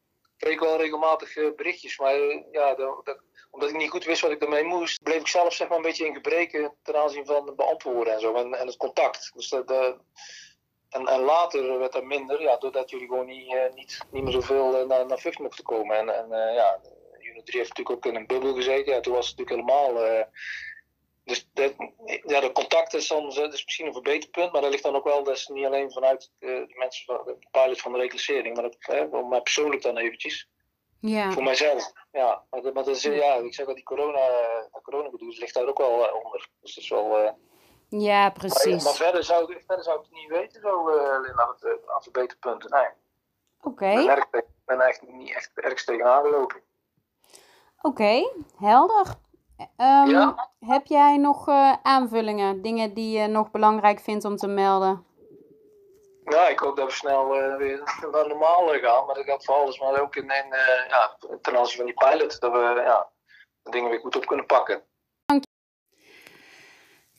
kreeg 0.42 0.54
ik 0.54 0.60
wel 0.60 0.78
regelmatig 0.78 1.36
uh, 1.36 1.56
berichtjes. 1.56 1.98
Maar 1.98 2.20
uh, 2.20 2.44
ja, 2.52 2.76
dat, 2.76 3.06
dat, 3.06 3.20
omdat 3.52 3.70
ik 3.70 3.76
niet 3.76 3.90
goed 3.90 4.06
wist 4.06 4.22
wat 4.22 4.32
ik 4.32 4.42
ermee 4.42 4.64
moest, 4.64 5.04
bleef 5.04 5.20
ik 5.20 5.28
zelf 5.28 5.54
zeg 5.54 5.68
maar 5.68 5.78
een 5.78 5.84
beetje 5.84 6.06
in 6.06 6.14
gebreken 6.14 6.74
ten 6.84 6.96
aanzien 6.96 7.26
van 7.26 7.46
het 7.46 7.56
beantwoorden 7.56 8.14
en 8.14 8.20
zo. 8.20 8.34
En, 8.34 8.54
en 8.54 8.68
het 8.68 8.78
contact. 8.78 9.32
Dus 9.34 9.50
dat, 9.50 9.98
en, 10.90 11.04
later 11.20 11.80
werd 11.80 11.94
dat 11.94 12.04
minder, 12.04 12.42
ja, 12.42 12.58
doordat 12.58 12.90
jullie 12.90 13.08
gewoon 13.08 13.26
niet, 13.26 13.72
niet, 13.74 14.00
niet 14.12 14.24
meer 14.24 14.34
zoveel 14.34 14.86
naar, 14.86 15.06
naar 15.06 15.20
Vught 15.20 15.40
mochten 15.40 15.64
komen. 15.64 15.98
En, 15.98 16.10
en 16.10 16.54
ja, 16.54 16.80
Unit 17.20 17.46
3 17.46 17.58
heeft 17.58 17.78
natuurlijk 17.78 18.06
ook 18.06 18.14
in 18.14 18.16
een 18.16 18.28
bubbel 18.28 18.54
gezeten. 18.54 18.94
Ja, 18.94 19.00
toen 19.00 19.14
was 19.14 19.28
het 19.28 19.38
natuurlijk 19.38 19.68
helemaal 19.68 20.26
dus 21.24 21.50
de, 21.54 21.76
ja, 22.26 22.40
de 22.40 22.52
contact 22.52 22.94
is 22.94 23.06
soms 23.08 23.36
dat 23.36 23.54
is 23.54 23.64
misschien 23.66 23.86
een 23.86 23.94
verbeterpunt, 23.94 24.52
maar 24.52 24.62
dat 24.62 24.72
ligt 24.72 24.84
dan 24.84 24.96
ook 24.96 25.04
wel, 25.04 25.24
dat 25.24 25.36
is 25.36 25.48
niet 25.48 25.66
alleen 25.66 25.92
vanuit 25.92 26.32
de 26.40 26.74
mensen 26.78 27.06
van 27.06 27.26
de 27.26 27.38
pilot 27.52 27.82
van 27.82 27.92
de 27.92 27.98
reclassering, 28.00 28.54
maar 28.56 28.64
dat, 28.64 28.76
hè, 28.80 29.10
voor 29.10 29.26
mij 29.28 29.42
persoonlijk 29.42 29.82
dan 29.82 29.98
eventjes. 29.98 30.50
Ja. 31.00 31.32
Voor 31.32 31.44
mijzelf, 31.44 31.92
ja. 32.12 32.44
Maar, 32.50 32.62
dat- 32.62 32.74
maar 32.74 32.84
dat 32.84 32.96
is, 32.96 33.04
ja, 33.04 33.34
ik 33.34 33.54
zeg 33.54 33.66
dat 33.66 33.76
die 33.76 33.84
corona, 33.84 34.28
dat 34.72 34.82
corona 34.84 35.10
ligt 35.20 35.54
daar 35.54 35.68
ook 35.68 35.78
wel 35.78 36.08
eh, 36.08 36.16
onder. 36.24 36.50
Dus 36.62 36.76
dat 36.76 36.84
is 36.84 36.90
wel... 36.90 37.18
eh, 37.18 37.32
ja, 37.90 38.30
precies. 38.30 38.84
maar 38.84 38.94
verder, 38.94 39.24
zou, 39.24 39.52
ik- 39.54 39.64
verder 39.68 39.84
zou 39.86 40.00
ik 40.00 40.06
het 40.06 40.14
niet 40.14 40.30
weten, 40.30 40.62
zo, 40.62 40.90
eh 40.90 41.20
Linda, 41.22 41.56
aan 41.94 42.02
verbeterpunten. 42.04 42.70
Nee, 42.70 42.88
Oké, 43.62 43.90
ik 43.90 43.96
ben, 44.06 44.10
erg, 44.16 44.24
ik 44.32 44.46
ben 44.66 44.80
er 44.80 44.88
echt 44.88 45.02
niet 45.08 45.36
echt 45.36 45.52
ergens 45.56 45.84
tegenaan 45.86 46.24
gelopen. 46.24 46.62
oké, 47.82 48.32
helder. 48.58 49.06
Ehm, 49.78 50.10
Ja. 50.10 50.50
Heb 50.60 50.86
jij 50.86 51.18
nog 51.18 51.48
eh, 51.48 51.74
aanvullingen, 51.84 52.62
dingen 52.62 52.94
die 52.94 53.20
je 53.20 53.28
nog 53.28 53.52
belangrijk 53.52 54.00
vindt 54.00 54.26
om 54.26 54.36
te 54.36 54.48
melden? 54.48 55.06
Ja, 56.24 56.48
ik 56.48 56.60
hoop 56.60 56.76
dat 56.76 56.86
we 56.86 56.92
snel 56.94 57.36
eh, 57.36 57.58
weer 57.58 57.82
naar 58.12 58.28
normaal 58.28 58.74
eh, 58.74 58.84
gaan. 58.84 59.06
Maar 59.06 59.16
dat 59.16 59.26
gaat 59.26 59.46
vooral 59.46 59.66
dus 59.66 59.80
maar 59.80 60.02
ook 60.02 60.16
in, 60.16 60.24
in 60.24 60.54
eh, 60.54 60.90
ja, 60.90 61.18
ten 61.42 61.58
aanzien 61.58 61.78
van 61.78 61.86
die 61.86 61.94
pilot. 61.94 62.40
Dat 62.40 62.52
we 62.52 62.82
ja, 62.86 63.08
de 63.64 63.72
dingen 63.72 63.90
weer 63.90 64.00
goed 64.00 64.16
op 64.16 64.26
kunnen 64.26 64.46
pakken. 64.46 64.84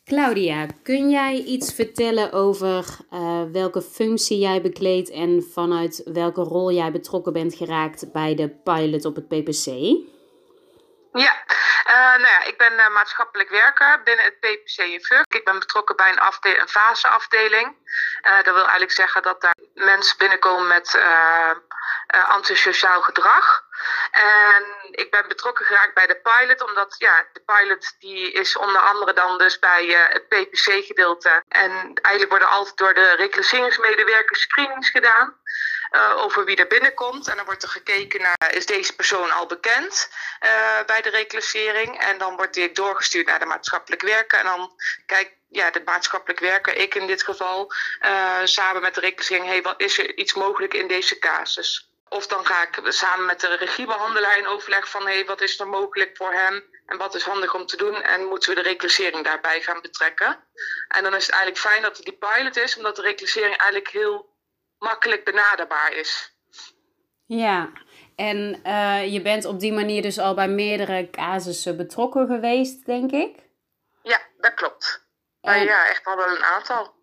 Claudia, 0.04 0.66
kun 0.82 1.11
jij 1.11 1.34
iets 1.34 1.75
vertellen 1.75 2.32
over 2.32 2.96
eh, 3.11 3.42
welke 3.52 3.82
functie 3.82 4.38
jij 4.38 4.62
bekleedt 4.62 5.11
en 5.11 5.42
vanuit 5.42 6.02
welke 6.04 6.42
rol 6.42 6.72
jij 6.72 6.92
betrokken 6.92 7.32
bent 7.32 7.54
geraakt 7.54 8.12
bij 8.12 8.34
de 8.34 8.49
pilot 8.49 9.04
op 9.04 9.14
het 9.14 9.28
PPC? 9.28 9.66
Ja, 11.12 11.45
eh, 11.85 11.95
nou 11.95 12.26
ja, 12.26 12.42
ik 12.42 12.59
ben 12.59 12.78
eh, 12.78 12.90
maatschappelijk 12.90 13.50
werker 13.50 14.02
binnen 14.02 14.25
het 14.25 14.40
PPC 14.40 14.76
in 14.76 15.04
Vught. 15.04 15.35
Ik 15.35 15.45
ben 15.45 15.59
betrokken 15.59 15.97
bij 15.97 16.11
een, 16.11 16.61
een 16.61 16.69
faseafdeling. 16.69 17.76
Eh, 18.21 18.35
dat 18.35 18.54
wil 18.54 18.62
eigenlijk 18.62 18.92
zeggen 18.92 19.23
dat 19.23 19.40
daar 19.40 19.54
mensen 19.75 20.19
binnenkomen 20.19 20.66
met 20.66 20.99
antisociaal 22.07 23.02
gedrag. 23.02 23.64
En 24.11 24.64
ik 24.90 25.11
ben 25.11 25.28
betrokken 25.28 25.66
geraakt 25.66 25.95
bij 25.95 26.07
de 26.07 26.21
pilot, 26.21 26.62
omdat 26.69 26.95
ja, 26.99 27.25
de 27.33 27.40
pilot 27.40 27.95
die 27.99 28.33
is 28.33 28.57
onder 28.57 28.81
andere 28.81 29.12
dan 29.12 29.38
dus 29.38 29.59
bij 29.59 29.87
het 29.87 30.28
PPC-gedeelte. 30.28 31.42
En 31.49 31.71
eigenlijk 31.95 32.28
worden 32.28 32.49
altijd 32.49 32.76
door 32.76 32.95
de 32.95 33.14
reclasseringsmedewerkers 33.14 34.40
screenings 34.40 34.90
gedaan 34.90 35.40
eh, 35.92 36.16
over 36.16 36.44
wie 36.44 36.56
er 36.56 36.66
binnenkomt. 36.66 37.28
En 37.28 37.37
dan 37.37 37.44
wordt 37.44 37.62
er 37.62 37.68
gekeken 37.68 38.20
naar, 38.20 38.54
is 38.54 38.66
deze 38.66 38.94
persoon 38.94 39.30
al 39.30 39.46
bekend 39.46 40.11
eh, 40.40 40.84
bij 40.87 41.02
de 41.02 41.11
reclassering? 41.11 42.00
En 42.00 42.18
dan 42.18 42.37
wordt 42.37 42.54
die 42.54 42.72
doorgestuurd 42.72 43.26
naar 43.26 43.38
de 43.38 43.46
maatschappelijk 43.46 44.02
werker. 44.02 44.38
En 44.38 44.44
dan 44.44 44.72
kijkt 45.06 45.32
ja, 45.49 45.70
de 45.70 45.82
maatschappelijk 45.84 46.40
werker, 46.40 46.76
ik 46.76 46.94
in 46.94 47.06
dit 47.06 47.22
geval, 47.22 47.72
eh, 48.00 48.38
samen 48.44 48.82
met 48.82 48.94
de 48.94 49.00
reclassering, 49.00 49.46
hey, 49.46 49.62
wat 49.62 49.80
is 49.80 49.99
er 49.99 50.16
iets 50.16 50.34
mogelijk 50.34 50.75
in 50.75 50.88
deze 50.88 51.18
casus? 51.18 51.90
Of 52.08 52.26
dan 52.26 52.46
ga 52.46 52.62
ik 52.62 52.80
samen 52.84 53.26
met 53.26 53.40
de 53.40 53.56
regiebehandelaar 53.56 54.38
in 54.38 54.46
overleg 54.46 54.88
van 54.88 55.06
hey, 55.06 55.25
wat 55.25 55.40
is 55.40 55.61
er 55.61 55.68
mogelijk 55.68 56.16
voor 56.16 56.32
hem 56.32 56.64
en 56.87 56.96
wat 56.96 57.14
is 57.14 57.22
handig 57.22 57.54
om 57.54 57.66
te 57.66 57.76
doen 57.76 58.02
en 58.02 58.25
moeten 58.25 58.54
we 58.54 58.62
de 58.62 58.68
reclassering 58.68 59.25
daarbij 59.25 59.61
gaan 59.61 59.80
betrekken. 59.80 60.44
En 60.88 61.02
dan 61.02 61.14
is 61.14 61.26
het 61.26 61.34
eigenlijk 61.34 61.62
fijn 61.62 61.82
dat 61.82 61.96
het 61.96 62.06
die 62.06 62.18
pilot 62.18 62.56
is, 62.56 62.76
omdat 62.76 62.96
de 62.96 63.02
reclassering 63.02 63.56
eigenlijk 63.56 63.90
heel 63.90 64.31
makkelijk 64.82 65.24
benaderbaar 65.24 65.92
is. 65.92 66.32
Ja, 67.26 67.70
en 68.16 68.60
eh, 68.62 69.12
je 69.12 69.22
bent 69.22 69.44
op 69.44 69.60
die 69.60 69.72
manier 69.72 70.02
dus 70.02 70.18
al 70.18 70.34
bij 70.34 70.48
meerdere 70.48 71.10
casussen 71.10 71.76
betrokken 71.76 72.26
geweest, 72.26 72.86
denk 72.86 73.10
ik? 73.10 73.36
Ja, 74.02 74.18
dat 74.40 74.54
klopt. 74.54 75.04
En- 75.40 75.64
ja, 75.64 75.88
echt 75.88 76.06
al 76.06 76.16
wel 76.16 76.36
een 76.36 76.44
aantal. 76.44 76.94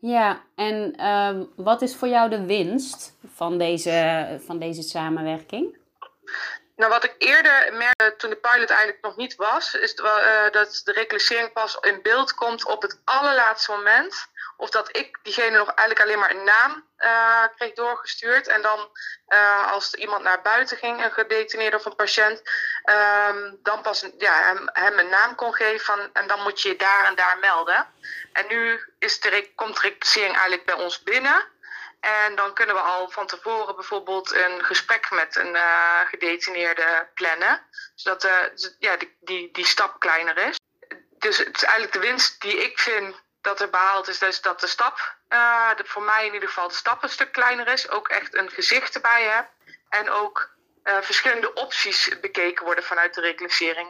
Ja, 0.00 0.42
en 0.54 0.94
eh, 0.96 1.40
wat 1.56 1.82
is 1.82 1.96
voor 1.96 2.08
jou 2.08 2.30
de 2.30 2.44
winst 2.46 3.16
van 3.34 3.58
deze, 3.58 4.38
van 4.46 4.58
deze 4.58 4.82
samenwerking? 4.82 5.78
Nou, 6.76 6.90
wat 6.90 7.04
ik 7.04 7.14
eerder 7.18 7.72
merkte 7.72 8.14
toen 8.16 8.30
de 8.30 8.36
pilot 8.36 8.70
eigenlijk 8.70 9.02
nog 9.02 9.16
niet 9.16 9.36
was, 9.36 9.74
is 9.74 9.94
wel, 9.94 10.18
eh, 10.18 10.50
dat 10.50 10.80
de 10.84 10.92
reclassering 10.92 11.52
pas 11.52 11.78
in 11.80 12.02
beeld 12.02 12.34
komt 12.34 12.66
op 12.66 12.82
het 12.82 13.00
allerlaatste 13.04 13.70
moment. 13.72 14.26
Of 14.56 14.70
dat 14.70 14.96
ik 14.96 15.18
diegene 15.22 15.56
nog 15.56 15.68
eigenlijk 15.74 16.00
alleen 16.00 16.18
maar 16.18 16.30
een 16.30 16.44
naam 16.44 16.86
eh, 16.96 17.44
kreeg 17.56 17.72
doorgestuurd. 17.72 18.46
En 18.46 18.62
dan 18.62 18.90
eh, 19.26 19.72
als 19.72 19.94
iemand 19.94 20.22
naar 20.22 20.42
buiten 20.42 20.76
ging, 20.76 21.04
een 21.04 21.12
gedetineerde 21.12 21.76
of 21.76 21.84
een 21.84 21.94
patiënt, 21.94 22.42
ehm, 22.82 23.54
dan 23.62 23.82
pas 23.82 24.06
ja, 24.18 24.56
hem, 24.72 24.98
een 24.98 25.08
naam 25.08 25.34
kon 25.34 25.54
geven 25.54 25.84
van 25.84 26.10
en 26.12 26.26
dan 26.26 26.42
moet 26.42 26.62
je 26.62 26.68
je 26.68 26.76
daar 26.76 27.04
en 27.04 27.14
daar 27.14 27.38
melden. 27.38 27.88
En 28.32 28.46
nu 28.48 28.80
is 28.98 29.20
de, 29.20 29.52
komt 29.54 29.80
de 29.80 29.96
eigenlijk 30.20 30.64
bij 30.64 30.74
ons 30.74 31.02
binnen. 31.02 31.54
En 32.00 32.34
dan 32.34 32.54
kunnen 32.54 32.74
we 32.74 32.80
al 32.80 33.10
van 33.10 33.26
tevoren 33.26 33.74
bijvoorbeeld 33.74 34.32
een 34.34 34.64
gesprek 34.64 35.10
met 35.10 35.36
een 35.36 35.56
eh, 35.56 36.00
gedetineerde 36.00 37.08
plannen. 37.14 37.62
Zodat 37.94 38.22
ja, 38.78 38.96
die, 38.96 39.16
die, 39.20 39.52
die 39.52 39.66
stap 39.66 40.00
kleiner 40.00 40.38
is. 40.38 40.58
Dus 41.18 41.38
het 41.38 41.56
is 41.56 41.62
eigenlijk 41.62 41.92
de 41.92 42.08
winst 42.08 42.40
die 42.40 42.62
ik 42.62 42.78
vind 42.78 43.24
dat 43.46 43.60
er 43.60 43.70
behaald 43.70 44.08
is, 44.08 44.18
dus 44.18 44.40
dat 44.40 44.60
de 44.60 44.66
stap, 44.66 45.16
eh, 45.28 45.76
de, 45.76 45.84
voor 45.84 46.02
mij 46.02 46.26
in 46.26 46.34
ieder 46.34 46.48
geval, 46.48 46.68
de 46.68 46.74
stap 46.74 47.02
een 47.02 47.08
stuk 47.08 47.32
kleiner 47.32 47.68
is. 47.68 47.88
Ook 47.88 48.08
echt 48.08 48.34
een 48.34 48.50
gezicht 48.50 48.94
erbij 48.94 49.22
heb. 49.22 49.48
En 49.88 50.10
ook 50.10 50.56
eh, 50.82 51.00
verschillende 51.00 51.52
opties 51.54 52.20
bekeken 52.20 52.64
worden 52.64 52.84
vanuit 52.84 53.14
de 53.14 53.20
reclassering. 53.20 53.88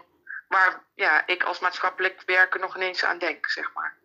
Waar 0.49 0.85
ja, 0.95 1.27
ik 1.27 1.43
als 1.43 1.59
maatschappelijk 1.59 2.23
werker 2.27 2.61
nog 2.61 2.77
ineens 2.77 3.05
aan 3.05 3.19
denk, 3.19 3.51
zeg 3.51 3.73
maar. 3.75 3.97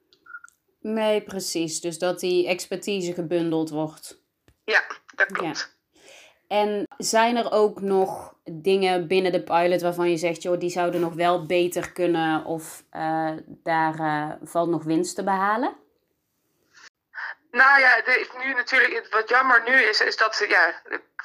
Nee, 0.80 1.22
precies. 1.24 1.82
Dus 1.82 1.98
dat 1.98 2.20
die 2.20 2.48
expertise 2.48 3.14
gebundeld 3.14 3.70
wordt. 3.70 4.18
Ja, 4.64 4.84
dat 5.16 5.32
klopt. 5.32 5.80
En 6.52 6.88
zijn 6.98 7.38
er 7.38 7.52
ook 7.52 7.82
nog 7.82 8.34
dingen 8.44 9.08
binnen 9.08 9.32
de 9.32 9.44
pilot 9.44 9.82
waarvan 9.82 10.10
je 10.10 10.18
zegt, 10.18 10.42
joh, 10.42 10.60
die 10.60 10.70
zouden 10.70 11.02
nog 11.02 11.14
wel 11.14 11.46
beter 11.46 11.92
kunnen 11.92 12.46
of 12.46 12.84
eh, 12.90 13.32
daar 13.48 14.00
eh, 14.00 14.32
valt 14.44 14.70
nog 14.70 14.84
winst 14.84 15.16
te 15.16 15.24
behalen? 15.24 15.76
Nou 17.52 17.80
ja, 17.80 18.02
nu 18.44 18.54
natuurlijk, 18.54 19.08
wat 19.12 19.30
jammer 19.30 19.64
nu 19.66 19.74
is, 19.74 20.02
is 20.02 20.18
dat 20.18 20.46
ja, 20.48 20.82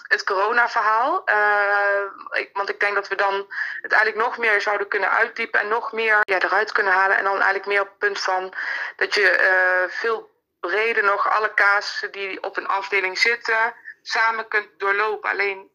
het 0.08 0.24
corona-verhaal. 0.24 1.24
eh, 1.24 2.02
ik, 2.30 2.50
want 2.52 2.68
ik 2.68 2.80
denk 2.80 2.94
dat 2.94 3.08
we 3.08 3.14
dan 3.14 3.34
het 3.82 3.92
eigenlijk 3.92 4.26
nog 4.26 4.38
meer 4.38 4.60
zouden 4.60 4.88
kunnen 4.88 5.10
uitdiepen 5.10 5.60
en 5.60 5.68
nog 5.68 5.92
meer 5.92 6.18
ja, 6.22 6.38
eruit 6.38 6.72
kunnen 6.72 6.92
halen. 6.92 7.16
En 7.16 7.24
dan 7.24 7.32
eigenlijk 7.32 7.66
meer 7.66 7.80
op 7.80 7.88
het 7.88 7.98
punt 7.98 8.20
van 8.20 8.54
dat 8.96 9.14
je 9.14 9.86
veel 9.90 10.30
breder 10.60 11.04
nog 11.04 11.30
alle 11.30 11.54
casussen 11.54 12.12
die 12.12 12.42
op 12.42 12.56
een 12.56 12.66
afdeling 12.66 13.18
zitten 13.18 13.74
samen 14.08 14.48
kunt 14.48 14.68
doorlopen. 14.78 15.30
Alleen 15.30 15.70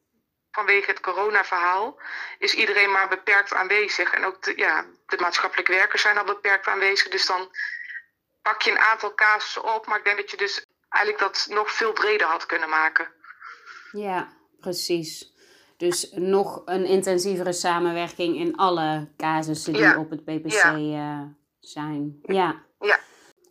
vanwege 0.51 0.91
het 0.91 0.99
corona-verhaal 0.99 1.99
is 2.39 2.53
iedereen 2.53 2.91
maar 2.91 3.09
beperkt 3.09 3.53
aanwezig. 3.53 4.13
En 4.13 4.23
ook 4.25 4.43
de, 4.43 4.53
ja, 4.55 4.85
de 5.05 5.17
maatschappelijke 5.19 5.71
werkers 5.71 6.01
zijn 6.01 6.17
al 6.17 6.23
beperkt 6.25 6.67
aanwezig. 6.67 7.07
Dus 7.09 7.25
dan 7.25 7.49
pak 8.41 8.61
je 8.61 8.71
een 8.71 8.79
aantal 8.79 9.13
casussen 9.13 9.75
op. 9.75 9.85
Maar 9.87 9.97
ik 9.97 10.03
denk 10.03 10.17
dat 10.17 10.31
je 10.31 10.37
dus 10.37 10.65
eigenlijk 10.89 11.23
dat 11.23 11.47
nog 11.49 11.71
veel 11.71 11.93
breder 11.93 12.27
had 12.27 12.45
kunnen 12.45 12.69
maken. 12.69 13.07
Ja, 13.91 14.33
precies. 14.59 15.29
Dus 15.77 16.11
nog 16.11 16.61
een 16.65 16.85
intensievere 16.85 17.53
samenwerking 17.53 18.35
in 18.35 18.55
alle 18.55 19.11
casussen 19.17 19.73
die 19.73 19.81
Ja. 19.81 19.97
op 19.99 20.09
het 20.09 20.23
PPC 20.23 20.51
Ja. 20.51 20.75
eh, 20.75 21.21
zijn. 21.59 22.19
Ja. 22.21 22.65
Ja. 22.79 22.99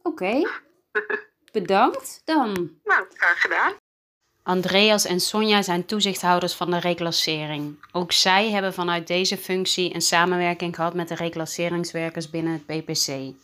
Oké. 0.03 0.49
Bedankt 1.53 2.23
dan. 2.25 2.79
Nou, 2.85 3.07
graag 3.15 3.41
gedaan. 3.41 3.73
Andreas 4.51 5.05
en 5.05 5.21
Sonja 5.21 5.63
zijn 5.63 5.85
toezichthouders 5.85 6.55
van 6.55 6.71
de 6.71 6.79
reclassering. 6.79 7.85
Ook 7.93 8.13
zij 8.13 8.51
hebben 8.51 8.75
vanuit 8.75 9.07
deze 9.07 9.37
functie 9.37 9.95
een 9.95 10.03
samenwerking 10.03 10.75
gehad 10.75 10.95
met 10.95 11.09
de 11.09 11.15
reclasseringswerkers 11.15 12.31
binnen 12.31 12.53
het 12.53 12.67
PPC. 12.67 13.35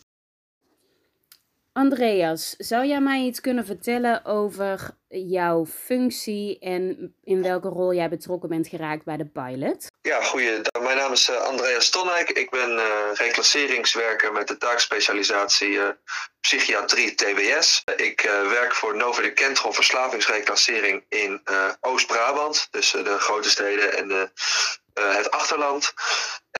Andreas, 1.76 2.54
zou 2.58 2.86
jij 2.86 3.00
mij 3.00 3.20
iets 3.20 3.40
kunnen 3.40 3.66
vertellen 3.66 4.24
over 4.24 4.90
jouw 5.08 5.66
functie 5.66 6.58
en 6.58 7.14
in 7.24 7.42
welke 7.42 7.68
rol 7.68 7.94
jij 7.94 8.08
betrokken 8.08 8.48
bent 8.48 8.68
geraakt 8.68 9.04
bij 9.04 9.16
de 9.16 9.26
pilot? 9.26 9.86
Ja, 10.02 10.22
goeiedag. 10.22 10.82
Mijn 10.82 10.96
naam 10.96 11.12
is 11.12 11.28
eh, 11.28 11.36
Andreas 11.36 11.90
Tonijk. 11.90 12.30
Ik 12.30 12.50
ben 12.50 12.78
eh, 12.78 13.14
reclasseringswerker 13.14 14.32
met 14.32 14.48
de 14.48 14.56
taakspecialisatie 14.56 15.80
eh, 15.80 15.88
psychiatrie 16.40 17.14
TBS. 17.14 17.82
Ik 17.96 18.20
werk 18.48 18.74
voor 18.74 18.96
Nova 18.96 19.22
de 19.22 19.32
Kentron 19.32 19.74
verslavingsreclassering 19.74 21.04
in 21.08 21.42
Oost-Brabant, 21.80 22.68
eh, 22.70 23.04
de 23.04 23.18
grote 23.18 23.50
steden 23.50 23.96
en 23.96 24.08
de, 24.08 24.30
het 25.00 25.30
achterland. 25.30 25.94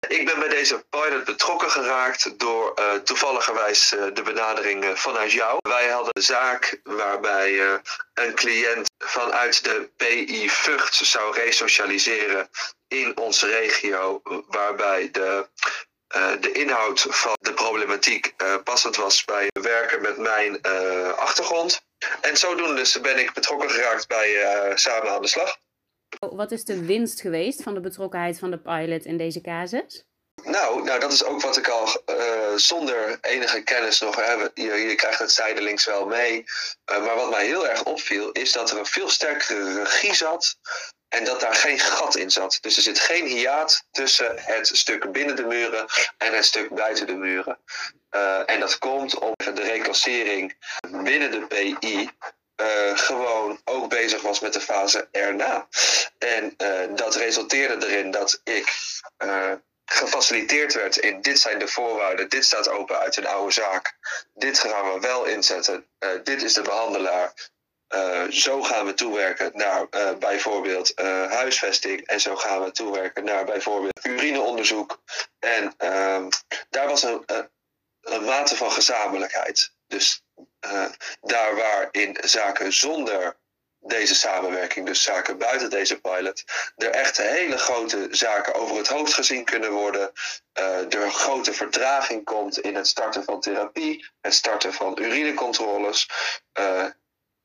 Ik 0.08 0.26
ben 0.26 0.38
bij 0.38 0.48
deze 0.48 0.84
pilot 0.90 1.24
betrokken 1.24 1.70
geraakt 1.70 2.38
door 2.38 2.72
eh 2.74 2.94
toevalligerwijs 2.94 3.92
eh, 3.92 4.04
de 4.12 4.22
benadering 4.22 4.84
eh, 4.84 4.94
vanuit 4.94 5.32
jou. 5.32 5.58
Wij 5.68 5.88
hadden 5.88 6.10
een 6.12 6.22
zaak 6.22 6.80
waarbij 6.82 7.60
eh, 7.60 7.74
een 8.14 8.34
cliënt 8.34 8.90
vanuit 8.98 9.64
de 9.64 9.90
PI 9.96 10.50
Vught 10.50 10.94
zou 10.94 11.34
resocialiseren 11.34 12.48
in 12.88 13.16
onze 13.18 13.46
regio, 13.46 14.22
waarbij 14.48 15.10
de 15.10 15.48
de 16.40 16.52
inhoud 16.52 17.06
van 17.08 17.36
de 17.40 17.52
problematiek 17.52 18.34
passend 18.64 18.96
was 18.96 19.24
bij 19.24 19.48
werken 19.52 20.02
met 20.02 20.16
mijn 20.16 20.62
achtergrond. 21.16 21.80
En 22.20 22.36
zodoende 22.36 23.00
ben 23.00 23.18
ik 23.18 23.32
betrokken 23.32 23.70
geraakt 23.70 24.06
bij 24.08 24.28
Samen 24.74 25.10
aan 25.10 25.22
de 25.22 25.28
Slag. 25.28 25.58
Wat 26.18 26.52
is 26.52 26.64
de 26.64 26.84
winst 26.84 27.20
geweest 27.20 27.62
van 27.62 27.74
de 27.74 27.80
betrokkenheid 27.80 28.38
van 28.38 28.50
de 28.50 28.58
pilot 28.58 29.04
in 29.04 29.16
deze 29.16 29.40
casus? 29.40 30.06
Nou, 30.44 30.82
nou, 30.84 31.00
dat 31.00 31.12
is 31.12 31.24
ook 31.24 31.40
wat 31.40 31.56
ik 31.56 31.68
al 31.68 32.02
uh, 32.10 32.56
zonder 32.56 33.18
enige 33.20 33.62
kennis 33.62 34.00
nog 34.00 34.16
heb. 34.16 34.50
Je, 34.54 34.94
krijgt 34.96 35.18
het 35.18 35.32
zijdelings 35.32 35.84
wel 35.84 36.06
mee. 36.06 36.44
Uh, 36.90 37.04
maar 37.04 37.16
wat 37.16 37.30
mij 37.30 37.46
heel 37.46 37.68
erg 37.68 37.84
opviel, 37.84 38.30
is 38.30 38.52
dat 38.52 38.70
er 38.70 38.78
een 38.78 38.86
veel 38.86 39.08
sterkere 39.08 39.74
regie 39.74 40.14
zat. 40.14 40.58
En 41.08 41.24
dat 41.24 41.40
daar 41.40 41.54
geen 41.54 41.78
gat 41.78 42.16
in 42.16 42.30
zat. 42.30 42.58
Dus 42.60 42.76
er 42.76 42.82
zit 42.82 42.98
geen 42.98 43.26
hiaat 43.26 43.86
tussen 43.90 44.34
het 44.36 44.66
stuk 44.66 45.12
binnen 45.12 45.36
de 45.36 45.44
muren 45.44 45.86
en 46.18 46.34
het 46.34 46.44
stuk 46.44 46.74
buiten 46.74 47.06
de 47.06 47.14
muren. 47.14 47.58
Uh, 48.10 48.50
en 48.50 48.60
dat 48.60 48.78
komt 48.78 49.18
omdat 49.18 49.56
de 49.56 49.62
reclassering 49.62 50.56
binnen 50.90 51.30
de 51.30 51.46
PI 51.46 52.10
uh, 52.56 52.98
gewoon 52.98 53.60
ook 53.64 53.88
bezig 53.88 54.22
was 54.22 54.40
met 54.40 54.52
de 54.52 54.60
fase 54.60 55.08
erna. 55.10 55.68
En 56.18 56.54
uh, 56.58 56.96
dat 56.96 57.14
resulteerde 57.14 57.86
erin 57.86 58.10
dat 58.10 58.40
ik 58.44 58.74
uh, 59.24 59.52
gefaciliteerd 59.84 60.74
werd 60.74 60.96
in 60.96 61.20
dit 61.20 61.38
zijn 61.38 61.58
de 61.58 61.68
voorwaarden, 61.68 62.28
dit 62.28 62.44
staat 62.44 62.68
open 62.68 62.98
uit 62.98 63.16
een 63.16 63.26
oude 63.26 63.52
zaak, 63.52 63.96
dit 64.34 64.58
gaan 64.58 64.92
we 64.92 65.00
wel 65.00 65.24
inzetten, 65.24 65.86
dit 66.24 66.42
is 66.42 66.52
de 66.52 66.62
behandelaar. 66.62 67.32
zo 68.30 68.62
gaan 68.62 68.86
we 68.86 68.94
toewerken 68.94 69.50
naar 69.54 69.88
bijvoorbeeld 70.18 70.92
huisvesting 71.28 72.06
en 72.06 72.20
zo 72.20 72.36
gaan 72.36 72.64
we 72.64 72.70
toewerken 72.70 73.24
naar 73.24 73.44
bijvoorbeeld 73.44 74.04
urineonderzoek. 74.04 75.00
En 75.38 75.74
ehm, 75.76 76.28
daar 76.70 76.88
was 76.88 77.02
een, 77.02 77.24
een 78.00 78.24
mate 78.24 78.56
van 78.56 78.72
gezamenlijkheid. 78.72 79.72
Dus 79.86 80.25
uh, 80.60 80.84
daar 81.20 81.56
waar 81.56 81.88
in 81.90 82.16
zaken 82.20 82.72
zonder 82.72 83.36
deze 83.86 84.14
samenwerking, 84.14 84.86
dus 84.86 85.02
zaken 85.02 85.38
buiten 85.38 85.70
deze 85.70 86.00
pilot, 86.00 86.44
er 86.76 86.90
echt 86.90 87.16
hele 87.16 87.58
grote 87.58 88.08
zaken 88.10 88.54
over 88.54 88.76
het 88.76 88.88
hoofd 88.88 89.14
gezien 89.14 89.44
kunnen 89.44 89.70
worden. 89.70 90.12
Uh, 90.58 90.94
er 90.94 91.02
een 91.02 91.12
grote 91.12 91.52
vertraging 91.52 92.24
komt 92.24 92.58
in 92.58 92.74
het 92.74 92.86
starten 92.86 93.24
van 93.24 93.40
therapie, 93.40 94.06
het 94.20 94.34
starten 94.34 94.72
van 94.72 94.98
urinecontroles. 95.00 96.10
Uh, 96.58 96.84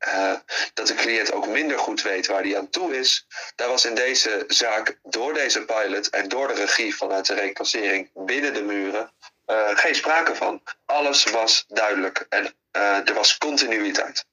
uh, 0.07 0.33
dat 0.73 0.87
de 0.87 0.93
cliënt 0.93 1.31
ook 1.31 1.47
minder 1.47 1.79
goed 1.79 2.01
weet 2.01 2.27
waar 2.27 2.43
hij 2.43 2.57
aan 2.57 2.69
toe 2.69 2.97
is. 2.97 3.27
Daar 3.55 3.67
was 3.67 3.85
in 3.85 3.95
deze 3.95 4.43
zaak 4.47 4.99
door 5.03 5.33
deze 5.33 5.65
pilot 5.65 6.09
en 6.09 6.29
door 6.29 6.47
de 6.47 6.53
regie 6.53 6.95
vanuit 6.95 7.25
de 7.25 7.33
reclassering 7.33 8.09
binnen 8.13 8.53
de 8.53 8.61
muren 8.61 9.11
uh, 9.47 9.69
geen 9.77 9.95
sprake 9.95 10.35
van. 10.35 10.61
Alles 10.85 11.23
was 11.23 11.65
duidelijk 11.67 12.25
en 12.29 12.53
uh, 12.71 13.07
er 13.07 13.13
was 13.13 13.37
continuïteit. 13.37 14.25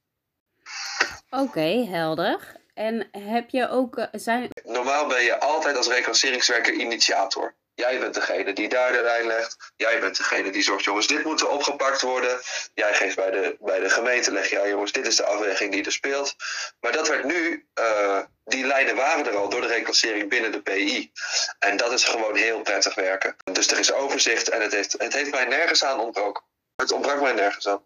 Oké, 1.29 1.43
okay, 1.43 1.85
helder. 1.85 2.57
En 2.73 3.07
heb 3.11 3.49
je 3.49 3.69
ook 3.69 4.07
zijn. 4.11 4.49
Normaal 4.63 5.07
ben 5.07 5.23
je 5.23 5.39
altijd 5.39 5.77
als 5.77 5.87
reclasseringswerker 5.87 6.73
initiator. 6.73 7.55
Jij 7.79 7.99
bent 7.99 8.13
degene 8.13 8.53
die 8.53 8.69
daar 8.69 8.91
de 8.91 9.01
lijn 9.01 9.27
legt. 9.27 9.71
Jij 9.75 9.99
bent 9.99 10.17
degene 10.17 10.51
die 10.51 10.61
zorgt, 10.61 10.83
jongens, 10.83 11.07
dit 11.07 11.23
moet 11.23 11.47
opgepakt 11.47 12.01
worden. 12.01 12.39
Jij 12.73 12.93
geeft 12.93 13.15
bij 13.15 13.31
de, 13.31 13.57
bij 13.59 13.79
de 13.79 13.89
gemeente, 13.89 14.31
leg 14.31 14.49
ja, 14.49 14.67
jongens, 14.67 14.91
dit 14.91 15.07
is 15.07 15.15
de 15.15 15.25
afweging 15.25 15.71
die 15.71 15.85
er 15.85 15.91
speelt. 15.91 16.35
Maar 16.79 16.91
dat 16.91 17.07
werd 17.07 17.23
nu, 17.23 17.67
uh, 17.79 18.19
die 18.43 18.65
lijnen 18.65 18.95
waren 18.95 19.27
er 19.27 19.35
al 19.35 19.49
door 19.49 19.61
de 19.61 19.67
reclassering 19.67 20.29
binnen 20.29 20.51
de 20.51 20.61
PI. 20.61 21.11
En 21.59 21.77
dat 21.77 21.91
is 21.91 22.03
gewoon 22.03 22.35
heel 22.35 22.61
prettig 22.61 22.95
werken. 22.95 23.35
Dus 23.53 23.71
er 23.71 23.79
is 23.79 23.93
overzicht 23.93 24.49
en 24.49 24.61
het 24.61 24.71
heeft, 24.71 24.95
het 24.97 25.13
heeft 25.13 25.31
mij 25.31 25.45
nergens 25.45 25.83
aan 25.83 25.99
ontbroken. 25.99 26.43
Het 26.75 26.91
ontbrak 26.91 27.21
mij 27.21 27.33
nergens 27.33 27.67
aan. 27.67 27.83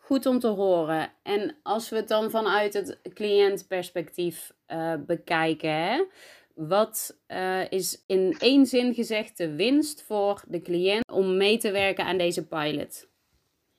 Goed 0.00 0.26
om 0.26 0.40
te 0.40 0.48
horen. 0.48 1.12
En 1.22 1.60
als 1.62 1.88
we 1.88 1.96
het 1.96 2.08
dan 2.08 2.30
vanuit 2.30 2.74
het 2.74 2.98
cliëntperspectief 3.14 4.50
uh, 4.68 4.94
bekijken? 4.98 6.08
Wat 6.54 7.16
uh, 7.28 7.70
is 7.70 8.02
in 8.06 8.36
één 8.38 8.66
zin 8.66 8.94
gezegd 8.94 9.36
de 9.36 9.54
winst 9.54 10.04
voor 10.06 10.42
de 10.46 10.62
cliënt 10.62 11.10
om 11.10 11.36
mee 11.36 11.58
te 11.58 11.70
werken 11.70 12.04
aan 12.04 12.18
deze 12.18 12.46
pilot? 12.46 13.06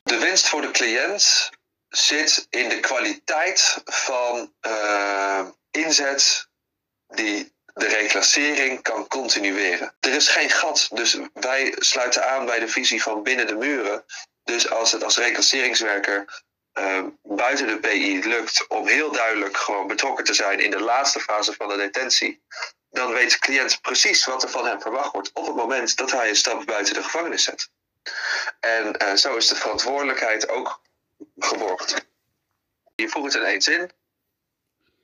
De 0.04 0.18
winst 0.18 0.48
voor 0.48 0.62
de 0.62 0.72
cliënt 0.72 1.50
zit 1.90 2.48
in 2.50 2.70
de 2.70 2.80
kwaliteit 2.80 3.82
van 3.86 4.54
uh, 4.68 5.48
inzet 5.72 6.48
die 7.08 7.54
de 7.74 7.88
reclassering 7.88 8.82
kan 8.82 9.08
continueren. 9.08 9.96
Er 10.00 10.14
is 10.14 10.28
geen 10.28 10.50
gat, 10.50 10.90
dus 10.94 11.18
wij 11.34 11.76
sluiten 11.78 12.30
aan 12.30 12.46
bij 12.46 12.60
de 12.60 12.68
visie 12.68 13.02
van 13.02 13.24
binnen 13.24 13.48
de 13.48 13.56
muren. 13.56 14.06
Dus 14.44 14.70
als 14.70 14.92
het 14.92 15.04
als 15.04 15.18
reclasseringswerker 15.18 16.44
uh, 16.80 17.04
buiten 17.24 17.68
de 17.68 17.80
PI 17.80 18.28
lukt 18.28 18.68
om 18.68 18.88
heel 18.88 19.12
duidelijk 19.12 19.58
gewoon 19.58 19.88
betrokken 19.88 20.26
te 20.26 20.34
zijn 20.34 20.60
in 20.60 20.72
de 20.72 20.80
laatste 20.80 21.20
fase 21.20 21.54
van 21.54 21.68
de 21.68 21.76
detentie, 21.76 22.42
dan 22.90 23.14
weet 23.14 23.32
de 23.32 23.40
cliënt 23.40 23.82
precies 23.82 24.26
wat 24.26 24.44
er 24.44 24.50
van 24.50 24.66
hem 24.66 24.82
verwacht 24.82 25.12
wordt 25.12 25.32
op 25.34 25.46
het 25.46 25.56
moment 25.56 25.98
dat 25.98 26.12
hij 26.12 26.30
een 26.30 26.36
stap 26.36 26.66
buiten 26.66 26.94
de 26.94 27.04
gevangenis 27.04 27.44
zet. 27.44 27.70
En 28.60 28.96
uh, 29.02 29.14
zo 29.14 29.36
is 29.36 29.48
de 29.48 29.56
verantwoordelijkheid 29.56 30.50
ook 30.50 30.82
geborgd. 31.38 32.08
Je 32.96 33.10
voegt 33.10 33.34
het 33.34 33.44
in 33.44 33.50
één 33.50 33.62
zin. 33.62 33.92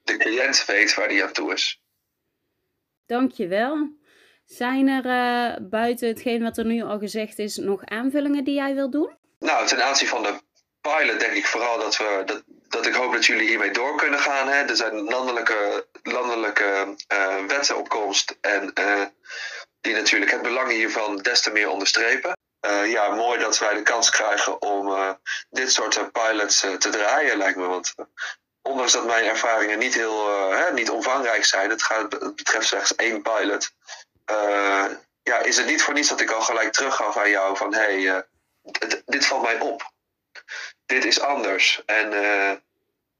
De 0.04 0.18
cliënt 0.18 0.66
weet 0.66 0.94
waar 0.94 1.08
hij 1.08 1.24
aan 1.24 1.32
toe 1.32 1.54
is. 1.54 1.82
Dankjewel. 3.06 4.00
Zijn 4.46 4.88
er 4.88 5.06
uh, 5.06 5.70
buiten 5.70 6.08
hetgeen 6.08 6.44
wat 6.44 6.58
er 6.58 6.66
nu 6.66 6.82
al 6.82 7.00
gezegd 7.00 7.40
is 7.40 7.58
nog 7.58 7.86
aanvullingen 7.86 8.44
die 8.44 8.56
jij 8.56 8.76
wilt 8.76 8.92
doen? 8.92 9.18
Nou, 9.40 9.68
ten 9.68 9.86
aanzien 9.86 10.08
van 10.08 10.24
de 10.24 10.40
pilot 10.82 11.20
denk 11.20 11.34
ik 11.34 11.46
vooral 11.46 11.80
dat, 11.80 11.98
we, 11.98 12.22
dat, 12.26 12.42
dat 12.48 12.86
ik 12.86 12.94
hoop 12.94 13.14
dat 13.14 13.26
jullie 13.26 13.48
hiermee 13.48 13.72
door 13.72 13.98
kunnen 13.98 14.20
gaan. 14.20 14.48
Hè. 14.48 14.64
Er 14.64 14.76
zijn 14.76 15.04
landelijke, 15.04 15.88
landelijke 16.04 16.96
uh, 17.14 17.46
wetten 17.48 17.78
op 17.78 17.90
komst 17.90 18.38
en 18.42 18.72
uh, 18.80 19.02
die 19.82 19.94
natuurlijk 19.94 20.32
het 20.32 20.42
belang 20.42 20.70
hiervan 20.70 21.18
des 21.18 21.42
te 21.42 21.52
meer 21.52 21.70
onderstrepen. 21.70 22.38
Uh, 22.66 22.92
ja, 22.92 23.10
mooi 23.10 23.40
dat 23.40 23.58
wij 23.58 23.74
de 23.74 23.82
kans 23.82 24.10
krijgen 24.10 24.62
om 24.62 25.18
dit 25.50 25.72
soort 25.72 26.12
pilots 26.12 26.60
te 26.60 26.90
draaien, 26.90 27.38
lijkt 27.38 27.58
me. 27.58 27.68
Want 27.68 27.96
ondanks 28.62 28.92
dat 28.92 29.06
mijn 29.06 29.26
ervaringen 29.26 29.80
niet 29.80 29.94
heel 29.94 30.50
hè, 30.52 30.74
niet 30.74 30.90
omvangrijk 30.90 31.46
zijn, 31.46 31.70
het, 31.70 31.84
gaat, 31.84 32.36
betreft 32.36 32.68
slechts 32.68 32.96
één 32.96 33.22
pilot, 33.22 33.72
ja, 35.24 35.38
is 35.38 35.58
het 35.58 35.66
niet 35.66 35.82
voor 35.82 35.94
niets 35.94 36.10
dat 36.10 36.22
ik 36.22 36.32
al 36.32 36.42
gelijk 36.42 36.72
teruggaf 36.72 37.18
aan 37.18 37.30
jou 37.30 37.58
van 37.58 37.74
hé, 37.74 38.02
hey, 38.02 38.26
dit 39.06 39.26
valt 39.26 39.42
mij 39.42 39.60
op 39.60 39.92
dit 40.92 41.06
is 41.06 41.22
anders. 41.22 41.82
En 41.86 42.14
uh, 42.14 42.52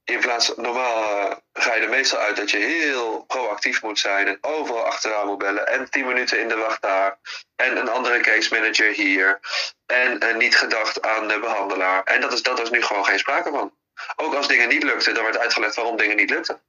in 0.04 0.20
plaats 0.20 0.52
normaal 0.56 1.02
uh, 1.02 1.36
ga 1.52 1.74
je 1.74 1.80
er 1.80 1.88
meestal 1.88 2.18
uit 2.18 2.36
dat 2.36 2.50
je 2.50 2.56
heel 2.56 3.24
proactief 3.26 3.82
moet 3.82 3.98
zijn 3.98 4.26
en 4.26 4.38
overal 4.40 4.84
achteraan 4.84 5.26
moet 5.26 5.38
bellen 5.38 5.66
en 5.66 5.90
10 5.90 6.06
minuten 6.06 6.40
in 6.40 6.48
de 6.48 6.56
wacht 6.56 6.82
daar 6.82 7.18
en 7.56 7.76
een 7.76 7.88
andere 7.88 8.20
case 8.20 8.54
manager 8.54 8.92
hier 8.92 9.40
en 9.86 10.24
uh, 10.24 10.36
niet 10.36 10.56
gedacht 10.56 11.02
aan 11.02 11.28
de 11.28 11.38
behandelaar. 11.38 12.02
En 12.02 12.20
dat 12.20 12.32
is, 12.32 12.42
dat 12.42 12.60
is 12.60 12.70
nu 12.70 12.82
gewoon 12.82 13.04
geen 13.04 13.18
sprake 13.18 13.50
van. 13.50 13.72
Ook 14.16 14.34
als 14.34 14.48
dingen 14.48 14.68
niet 14.68 14.82
lukten, 14.82 15.14
dan 15.14 15.24
werd 15.24 15.38
uitgelegd 15.38 15.74
waarom 15.74 15.96
dingen 15.96 16.16
niet 16.16 16.30
lukten. 16.30 16.60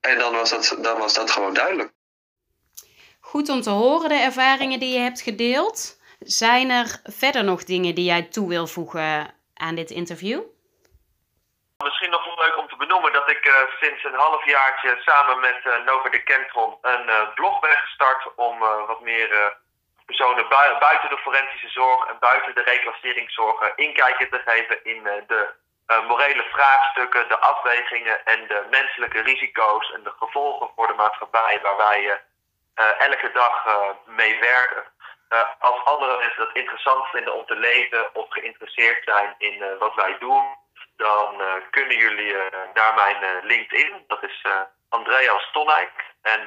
En 0.00 0.18
dan 0.18 0.32
was 0.32 0.50
dat, 0.50 0.76
dan 0.80 0.98
was 0.98 1.14
dat 1.14 1.30
gewoon 1.30 1.54
duidelijk. 1.54 1.92
Goed 3.20 3.48
om 3.48 3.60
te 3.60 3.70
horen 3.70 4.08
de 4.08 4.14
ervaringen 4.14 4.80
die 4.80 4.92
je 4.92 4.98
hebt 4.98 5.20
gedeeld. 5.20 5.98
Zijn 6.18 6.70
er 6.70 7.00
verder 7.04 7.44
nog 7.44 7.64
dingen 7.64 7.94
die 7.94 8.04
jij 8.04 8.22
toe 8.22 8.48
wil 8.48 8.66
voegen 8.66 9.38
aan 9.60 9.74
dit 9.74 9.90
interview? 9.90 10.40
Misschien 11.84 12.10
nog 12.10 12.24
leuk 12.40 12.56
om 12.58 12.68
te 12.68 12.76
benoemen 12.76 13.12
dat 13.12 13.30
ik 13.30 13.46
uh, 13.46 13.54
sinds 13.80 14.04
een 14.04 14.14
halfjaartje 14.14 14.96
samen 15.00 15.40
met 15.40 15.60
uh, 15.64 15.84
Nova 15.84 16.08
de 16.08 16.22
Kentron 16.22 16.78
een 16.82 17.06
uh, 17.08 17.34
blog 17.34 17.60
ben 17.60 17.78
gestart 17.78 18.34
om 18.34 18.58
wat 18.58 19.00
meer 19.00 19.58
personen 20.06 20.48
bui 20.48 20.78
buiten 20.78 21.08
de 21.08 21.18
forensische 21.18 21.68
zorg 21.68 22.08
en 22.08 22.16
buiten 22.20 22.54
de 22.54 22.62
reclasseringszorg 22.62 23.74
inkijkje 23.76 24.28
te 24.28 24.42
geven 24.44 24.84
in 24.84 25.02
de 25.02 25.48
morele 26.06 26.46
vraagstukken, 26.52 27.28
de 27.28 27.38
afwegingen 27.38 28.24
en 28.24 28.46
de 28.46 28.66
menselijke 28.70 29.20
risico's 29.20 29.92
en 29.92 30.02
de 30.02 30.12
gevolgen 30.18 30.68
voor 30.76 30.86
de 30.86 30.94
maatschappij 30.94 31.60
waar 31.62 31.76
wij 31.76 32.20
elke 32.98 33.30
dag 33.32 33.54
mee 34.06 34.38
werken. 34.40 34.84
Uh, 35.30 35.48
als 35.58 35.84
andere 35.84 36.16
mensen 36.18 36.44
dat 36.46 36.56
interessant 36.56 37.06
vinden 37.06 37.34
om 37.34 37.46
te 37.46 37.56
lezen 37.56 38.14
of 38.14 38.26
geïnteresseerd 38.28 39.04
zijn 39.04 39.34
in 39.38 39.54
uh, 39.54 39.78
wat 39.78 39.94
wij 39.94 40.18
doen, 40.18 40.44
dan 40.96 41.40
uh, 41.40 41.52
kunnen 41.70 41.96
jullie 41.96 42.34
naar 42.74 42.94
mijn 42.94 43.46
LinkedIn. 43.46 44.04
Dat 44.06 44.22
is 44.22 44.44
Andreas 44.88 45.50
Tonijk. 45.52 46.04
En 46.22 46.44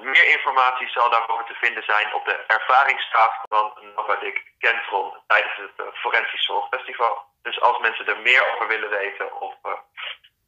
meer 0.00 0.26
informatie 0.26 0.88
zal 0.88 1.10
daarover 1.10 1.44
te 1.44 1.54
vinden 1.54 1.82
zijn 1.82 2.14
op 2.14 2.24
de 2.24 2.44
ervaringstafel 2.46 3.44
van 3.48 3.72
Novadik 3.96 4.52
Kentron 4.58 5.12
tijdens 5.26 5.56
het 5.56 5.86
Forensisch 5.94 6.44
Zorgfestival. 6.44 7.24
Dus 7.42 7.60
als 7.60 7.78
mensen 7.78 8.06
er 8.06 8.18
meer 8.18 8.54
over 8.54 8.66
willen 8.66 8.90
weten, 8.90 9.40
of, 9.40 9.54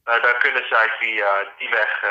dan 0.05 0.39
kunnen 0.39 0.69
zij 0.69 0.89
via 0.99 1.53
die 1.59 1.71
weg 1.71 2.05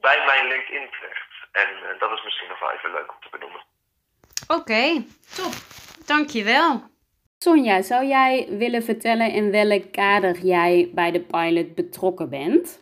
bij 0.00 0.24
mijn 0.24 0.46
LinkedIn 0.46 0.90
terecht. 0.90 1.32
En 1.52 1.96
dat 1.98 2.12
is 2.12 2.22
misschien 2.22 2.48
nog 2.48 2.58
wel 2.58 2.70
even 2.70 2.92
leuk 2.92 3.10
om 3.10 3.20
te 3.20 3.28
benoemen. 3.30 3.74
Oké, 4.46 5.04
top. 5.34 5.52
Dankjewel. 6.04 6.82
Sonja, 7.38 7.82
zou 7.82 8.06
jij 8.06 8.46
willen 8.50 8.84
vertellen 8.84 9.32
in 9.32 9.50
welk 9.50 9.92
kader 9.92 10.38
jij 10.38 10.90
bij 10.94 11.10
de 11.10 11.20
pilot 11.20 11.74
betrokken 11.74 12.30
bent? 12.30 12.78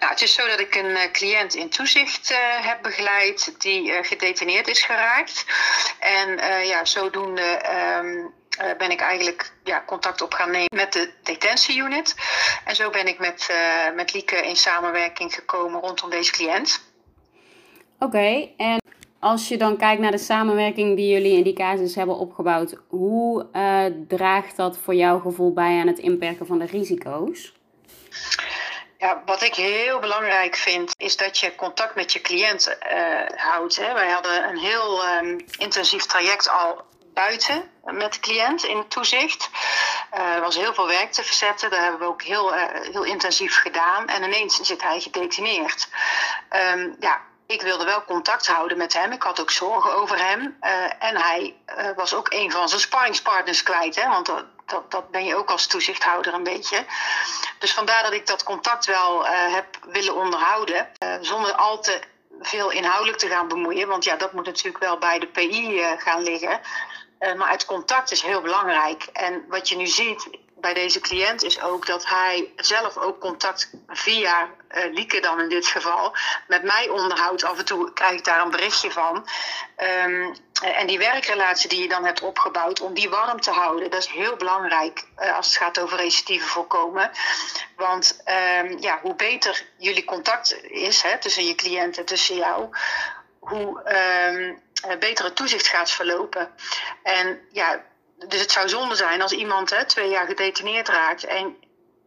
Nou, 0.00 0.12
het 0.12 0.22
is 0.22 0.34
zo 0.34 0.46
dat 0.46 0.60
ik 0.60 0.74
een 0.74 0.96
eh, 0.96 1.10
cliënt 1.12 1.54
in 1.54 1.68
toezicht 1.68 2.30
uh, 2.30 2.38
heb 2.66 2.82
begeleid 2.82 3.60
die 3.60 3.88
uh, 3.90 3.98
gedetineerd 4.02 4.68
is 4.68 4.82
geraakt. 4.82 5.44
En 6.00 6.28
ja, 6.66 6.84
zodoende 6.84 7.60
um, 7.98 8.34
ben 8.78 8.90
ik 8.90 9.00
eigenlijk 9.00 9.52
ja, 9.64 9.82
contact 9.86 10.22
op 10.22 10.32
gaan 10.32 10.50
nemen 10.50 10.76
met 10.76 10.92
de 10.92 11.12
detentieunit. 11.22 12.14
En 12.64 12.76
zo 12.76 12.90
ben 12.90 13.06
ik 13.06 13.18
met, 13.18 13.52
met 13.94 14.12
Lieke 14.12 14.36
in 14.36 14.56
samenwerking 14.56 15.34
gekomen 15.34 15.80
rondom 15.80 16.10
deze 16.10 16.32
cliënt. 16.32 16.80
Oké, 17.98 18.48
en 18.56 18.78
als 19.20 19.48
je 19.48 19.56
dan 19.56 19.76
kijkt 19.76 20.00
naar 20.00 20.10
de 20.10 20.18
samenwerking 20.18 20.96
die 20.96 21.12
jullie 21.12 21.36
in 21.36 21.42
die 21.42 21.54
casus 21.54 21.94
hebben 21.94 22.16
opgebouwd, 22.16 22.74
hoe 22.88 23.46
draagt 24.08 24.56
dat 24.56 24.78
voor 24.78 24.94
jouw 24.94 25.18
gevoel 25.18 25.52
bij 25.52 25.80
aan 25.80 25.86
het 25.86 25.98
inperken 25.98 26.46
van 26.46 26.58
de 26.58 26.66
risico's? 26.66 27.54
Ja, 28.98 29.22
wat 29.26 29.42
ik 29.42 29.54
heel 29.54 29.98
belangrijk 29.98 30.56
vind, 30.56 30.94
is 30.98 31.16
dat 31.16 31.38
je 31.38 31.54
contact 31.54 31.94
met 31.94 32.12
je 32.12 32.20
cliënt 32.20 32.76
uh, 32.92 33.36
houdt. 33.36 33.76
Hè. 33.76 33.92
Wij 33.92 34.10
hadden 34.10 34.48
een 34.48 34.58
heel 34.58 35.04
um, 35.04 35.44
intensief 35.58 36.06
traject 36.06 36.50
al 36.50 36.84
buiten 37.14 37.70
met 37.84 38.12
de 38.12 38.20
cliënt 38.20 38.64
in 38.64 38.88
toezicht. 38.88 39.50
Uh, 40.14 40.34
er 40.34 40.40
was 40.40 40.56
heel 40.56 40.74
veel 40.74 40.86
werk 40.86 41.12
te 41.12 41.22
verzetten. 41.22 41.70
Dat 41.70 41.78
hebben 41.78 42.00
we 42.00 42.06
ook 42.06 42.22
heel, 42.22 42.52
heel 42.92 43.04
intensief 43.04 43.56
gedaan. 43.56 44.06
En 44.06 44.22
ineens 44.22 44.56
zit 44.56 44.82
hij 44.82 45.00
gedetineerd. 45.00 45.88
Um, 46.74 46.96
ja, 47.00 47.20
ik 47.46 47.62
wilde 47.62 47.84
wel 47.84 48.04
contact 48.04 48.46
houden 48.46 48.78
met 48.78 48.92
hem. 48.92 49.12
Ik 49.12 49.22
had 49.22 49.40
ook 49.40 49.50
zorgen 49.50 49.94
over 49.94 50.18
hem. 50.18 50.56
Uh, 50.60 51.04
en 51.04 51.16
hij 51.16 51.56
uh, 51.78 51.90
was 51.96 52.14
ook 52.14 52.32
een 52.32 52.50
van 52.50 52.68
zijn 52.68 52.80
sparringspartners 52.80 53.62
kwijt. 53.62 53.96
Hè? 53.96 54.08
Want 54.08 54.26
dat, 54.26 54.44
dat, 54.66 54.90
dat, 54.90 55.10
ben 55.10 55.24
je 55.24 55.36
ook 55.36 55.50
als 55.50 55.66
toezichthouder 55.66 56.34
een 56.34 56.42
beetje. 56.42 56.84
Dus 57.58 57.74
vandaar 57.74 58.02
dat 58.02 58.12
ik 58.12 58.26
dat 58.26 58.42
contact 58.42 58.86
wel 58.86 59.24
uh, 59.24 59.54
heb 59.54 59.66
willen 59.86 60.14
onderhouden. 60.14 60.88
zonder 61.20 61.52
al 61.52 61.80
te 61.80 62.00
veel 62.40 62.70
inhoudelijk 62.70 63.18
te 63.18 63.28
gaan 63.28 63.48
bemoeien. 63.48 63.88
Want 63.88 64.04
ja, 64.04 64.16
dat 64.16 64.32
moet 64.32 64.46
natuurlijk 64.46 64.84
wel 64.84 64.98
bij 64.98 65.18
de 65.18 65.26
PI 65.26 65.82
gaan 65.98 66.22
liggen. 66.22 66.60
maar 67.36 67.50
het 67.50 67.64
contact 67.64 68.10
is 68.10 68.22
heel 68.22 68.40
belangrijk. 68.40 69.04
En 69.12 69.44
wat 69.48 69.68
je 69.68 69.76
nu 69.76 69.86
ziet, 69.86 70.28
bij 70.66 70.74
deze 70.74 71.00
cliënt 71.00 71.42
is 71.42 71.60
ook 71.60 71.86
dat 71.86 72.06
hij 72.06 72.52
zelf 72.56 72.96
ook 72.96 73.20
contact 73.20 73.70
via 73.88 74.50
uh, 74.70 74.92
Lieke 74.92 75.20
dan 75.20 75.40
in 75.40 75.48
dit 75.48 75.66
geval 75.66 76.16
met 76.46 76.62
mij 76.62 76.88
onderhoudt. 76.88 77.44
Af 77.44 77.58
en 77.58 77.64
toe 77.64 77.92
krijg 77.92 78.18
ik 78.18 78.24
daar 78.24 78.40
een 78.40 78.50
berichtje 78.50 78.90
van. 78.90 79.28
Um, 80.04 80.34
en 80.62 80.86
die 80.86 80.98
werkrelatie 80.98 81.68
die 81.68 81.82
je 81.82 81.88
dan 81.88 82.04
hebt 82.04 82.22
opgebouwd, 82.22 82.80
om 82.80 82.94
die 82.94 83.10
warm 83.10 83.40
te 83.40 83.50
houden, 83.50 83.90
dat 83.90 84.00
is 84.00 84.06
heel 84.06 84.36
belangrijk 84.36 85.06
uh, 85.18 85.36
als 85.36 85.46
het 85.46 85.56
gaat 85.56 85.80
over 85.80 85.96
recidieven 85.96 86.48
voorkomen. 86.48 87.10
Want 87.76 88.22
um, 88.60 88.78
ja, 88.80 88.98
hoe 89.02 89.14
beter 89.14 89.66
jullie 89.78 90.04
contact 90.04 90.62
is 90.62 91.02
hè, 91.02 91.18
tussen 91.18 91.46
je 91.46 91.54
cliënt 91.54 91.98
en 91.98 92.04
tussen 92.04 92.36
jou, 92.36 92.68
hoe 93.38 93.96
um, 94.28 94.62
beter 94.98 95.24
het 95.24 95.36
toezicht 95.36 95.66
gaat 95.66 95.90
verlopen. 95.90 96.54
En 97.02 97.40
ja, 97.50 97.84
dus 98.28 98.40
het 98.40 98.50
zou 98.50 98.68
zonde 98.68 98.94
zijn 98.94 99.22
als 99.22 99.32
iemand 99.32 99.70
hè, 99.70 99.84
twee 99.84 100.08
jaar 100.08 100.26
gedetineerd 100.26 100.88
raakt 100.88 101.24
en 101.24 101.56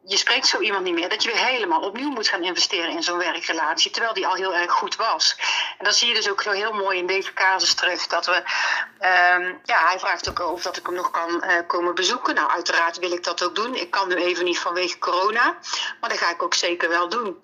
je 0.10 0.18
spreekt 0.18 0.48
zo 0.48 0.60
iemand 0.60 0.84
niet 0.84 0.94
meer, 0.94 1.10
dat 1.10 1.24
je 1.24 1.32
weer 1.32 1.46
helemaal 1.46 1.82
opnieuw 1.82 2.10
moet 2.10 2.28
gaan 2.28 2.44
investeren 2.44 2.90
in 2.90 3.04
zo'n 3.04 3.18
werkrelatie, 3.18 3.92
terwijl 3.92 4.14
die 4.14 4.28
al 4.28 4.34
heel 4.34 4.56
erg 4.56 4.72
goed 4.72 4.96
was. 4.96 5.36
En 5.78 5.86
dat 5.86 5.96
zie 5.96 6.08
je 6.08 6.14
dus 6.14 6.30
ook 6.30 6.44
heel 6.44 6.74
mooi 6.74 6.98
in 6.98 7.06
deze 7.06 7.34
casus 7.34 7.74
terug, 7.74 8.08
dat 8.08 8.26
we, 8.26 8.36
um, 8.36 9.60
ja, 9.64 9.88
hij 9.88 10.00
vraagt 10.00 10.30
ook 10.30 10.52
of 10.52 10.62
dat 10.62 10.78
ik 10.78 10.86
hem 10.86 10.96
nog 10.96 11.12
kan 11.12 11.44
uh, 11.46 11.54
komen 11.68 11.96
bezoeken. 11.96 12.36
Nou, 12.36 12.50
uiteraard 12.50 12.98
wil 12.98 13.12
ik 13.12 13.24
dat 13.24 13.44
ook 13.44 13.56
doen. 13.56 13.76
Ik 13.76 13.92
kan 13.92 14.08
nu 14.08 14.16
even 14.16 14.46
niet 14.46 14.60
vanwege 14.60 14.98
corona, 14.98 15.58
maar 16.00 16.10
dat 16.10 16.20
ga 16.20 16.30
ik 16.30 16.44
ook 16.44 16.54
zeker 16.54 16.90
wel 16.90 17.10
doen. 17.10 17.40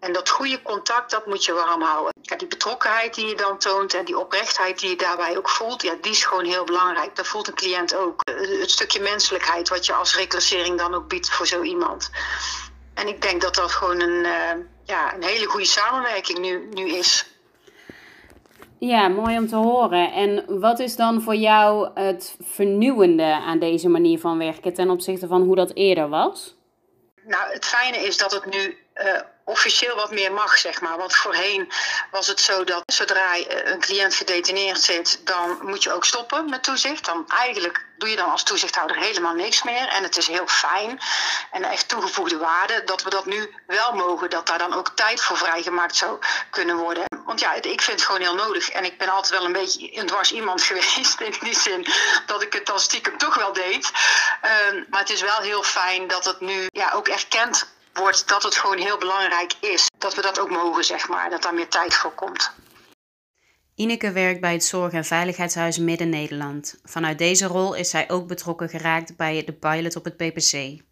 En 0.00 0.12
dat 0.12 0.28
goede 0.28 0.62
contact, 0.62 1.10
dat 1.10 1.26
moet 1.26 1.44
je 1.44 1.52
warm 1.52 1.82
houden. 1.82 2.12
Ja, 2.22 2.36
die 2.36 2.48
betrokkenheid 2.48 3.14
die 3.14 3.26
je 3.26 3.34
dan 3.34 3.58
toont 3.58 3.94
en 3.94 4.04
die 4.04 4.18
oprechtheid 4.18 4.80
die 4.80 4.90
je 4.90 4.96
daarbij 4.96 5.36
ook 5.36 5.48
voelt, 5.48 5.82
ja, 5.82 5.94
die 6.00 6.12
is 6.12 6.24
gewoon 6.24 6.44
heel 6.44 6.64
belangrijk. 6.64 7.16
Dat 7.16 7.26
voelt 7.26 7.48
een 7.48 7.54
cliënt 7.54 7.94
ook. 7.94 8.20
Het 8.60 8.70
stukje 8.70 9.00
menselijkheid 9.00 9.68
wat 9.68 9.86
je 9.86 9.92
als 9.92 10.16
reclassering 10.16 10.78
dan 10.78 10.94
ook 10.94 11.08
biedt 11.08 11.30
voor 11.30 11.46
zo 11.46 11.62
iemand. 11.62 12.10
En 12.94 13.08
ik 13.08 13.22
denk 13.22 13.40
dat 13.40 13.54
dat 13.54 13.70
gewoon 13.70 14.00
een, 14.00 14.24
uh, 14.24 14.64
ja, 14.84 15.14
een 15.14 15.22
hele 15.22 15.46
goede 15.46 15.66
samenwerking 15.66 16.38
nu, 16.38 16.68
nu 16.70 16.88
is. 16.88 17.26
Ja, 18.78 19.08
mooi 19.08 19.38
om 19.38 19.48
te 19.48 19.56
horen. 19.56 20.12
En 20.12 20.60
wat 20.60 20.78
is 20.78 20.96
dan 20.96 21.22
voor 21.22 21.34
jou 21.34 21.90
het 21.94 22.36
vernieuwende 22.42 23.32
aan 23.46 23.58
deze 23.58 23.88
manier 23.88 24.18
van 24.18 24.38
werken 24.38 24.74
ten 24.74 24.90
opzichte 24.90 25.26
van 25.26 25.42
hoe 25.42 25.56
dat 25.56 25.70
eerder 25.74 26.08
was? 26.08 26.56
Nou, 27.24 27.52
het 27.52 27.64
fijne 27.64 27.96
is 27.96 28.16
dat 28.16 28.32
het 28.32 28.46
nu 28.46 28.78
uh, 28.94 29.20
officieel 29.48 29.96
wat 29.96 30.10
meer 30.10 30.32
mag, 30.32 30.58
zeg 30.58 30.80
maar. 30.80 30.96
Want 30.96 31.16
voorheen 31.16 31.72
was 32.10 32.26
het 32.26 32.40
zo 32.40 32.64
dat 32.64 32.82
zodra 32.86 33.36
een 33.46 33.80
cliënt 33.80 34.14
gedetineerd 34.14 34.80
zit, 34.80 35.26
dan 35.26 35.58
moet 35.62 35.82
je 35.82 35.92
ook 35.92 36.04
stoppen 36.04 36.50
met 36.50 36.62
toezicht. 36.62 37.04
Dan 37.04 37.24
eigenlijk 37.28 37.84
doe 37.98 38.08
je 38.08 38.16
dan 38.16 38.30
als 38.30 38.42
toezichthouder 38.42 38.96
helemaal 38.96 39.34
niks 39.34 39.62
meer. 39.62 39.88
En 39.88 40.02
het 40.02 40.16
is 40.16 40.26
heel 40.26 40.46
fijn 40.46 41.00
en 41.50 41.64
echt 41.64 41.88
toegevoegde 41.88 42.38
waarde 42.38 42.84
dat 42.84 43.02
we 43.02 43.10
dat 43.10 43.26
nu 43.26 43.54
wel 43.66 43.92
mogen. 43.92 44.30
Dat 44.30 44.46
daar 44.46 44.58
dan 44.58 44.74
ook 44.74 44.90
tijd 44.94 45.20
voor 45.20 45.36
vrijgemaakt 45.36 45.96
zou 45.96 46.18
kunnen 46.50 46.76
worden. 46.76 47.04
Want 47.24 47.40
ja, 47.40 47.54
ik 47.54 47.82
vind 47.82 47.98
het 47.98 48.02
gewoon 48.02 48.20
heel 48.20 48.34
nodig. 48.34 48.70
En 48.70 48.84
ik 48.84 48.98
ben 48.98 49.08
altijd 49.08 49.32
wel 49.32 49.44
een 49.44 49.52
beetje 49.52 49.98
een 49.98 50.06
dwars 50.06 50.32
iemand 50.32 50.62
geweest. 50.68 51.20
In 51.20 51.34
die 51.40 51.58
zin 51.58 51.86
dat 52.26 52.42
ik 52.42 52.52
het 52.52 52.66
dan 52.66 52.80
stiekem 52.80 53.18
toch 53.18 53.34
wel 53.34 53.52
deed. 53.52 53.90
Uh, 54.44 54.84
maar 54.90 55.00
het 55.00 55.10
is 55.10 55.20
wel 55.20 55.40
heel 55.40 55.62
fijn 55.62 56.06
dat 56.06 56.24
het 56.24 56.40
nu 56.40 56.66
ja, 56.70 56.92
ook 56.92 57.08
erkend 57.08 57.76
wordt 57.98 58.28
dat 58.28 58.42
het 58.42 58.54
gewoon 58.54 58.78
heel 58.78 58.98
belangrijk 58.98 59.52
is. 59.60 59.86
Dat 59.98 60.14
we 60.14 60.22
dat 60.22 60.40
ook 60.40 60.50
mogen, 60.50 60.84
zeg 60.84 61.08
maar. 61.08 61.30
Dat 61.30 61.42
daar 61.42 61.54
meer 61.54 61.68
tijd 61.68 61.94
voor 61.94 62.12
komt. 62.12 62.52
Ineke 63.74 64.12
werkt 64.12 64.40
bij 64.40 64.52
het 64.52 64.64
Zorg- 64.64 64.92
en 64.92 65.04
Veiligheidshuis 65.04 65.78
Midden-Nederland. 65.78 66.80
Vanuit 66.84 67.18
deze 67.18 67.46
rol 67.46 67.74
is 67.74 67.90
zij 67.90 68.10
ook 68.10 68.26
betrokken 68.26 68.68
geraakt 68.68 69.16
bij 69.16 69.44
de 69.44 69.52
pilot 69.52 69.96
op 69.96 70.04
het 70.04 70.16
PPC. 70.16 70.82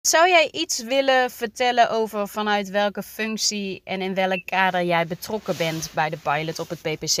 Zou 0.00 0.28
jij 0.28 0.48
iets 0.52 0.82
willen 0.82 1.30
vertellen 1.30 1.90
over 1.90 2.28
vanuit 2.28 2.68
welke 2.68 3.02
functie 3.02 3.80
en 3.84 4.00
in 4.00 4.14
welk 4.14 4.46
kader 4.46 4.82
jij 4.82 5.06
betrokken 5.06 5.56
bent 5.56 5.90
bij 5.94 6.10
de 6.10 6.16
pilot 6.16 6.58
op 6.58 6.68
het 6.68 6.80
PPC? 6.80 7.16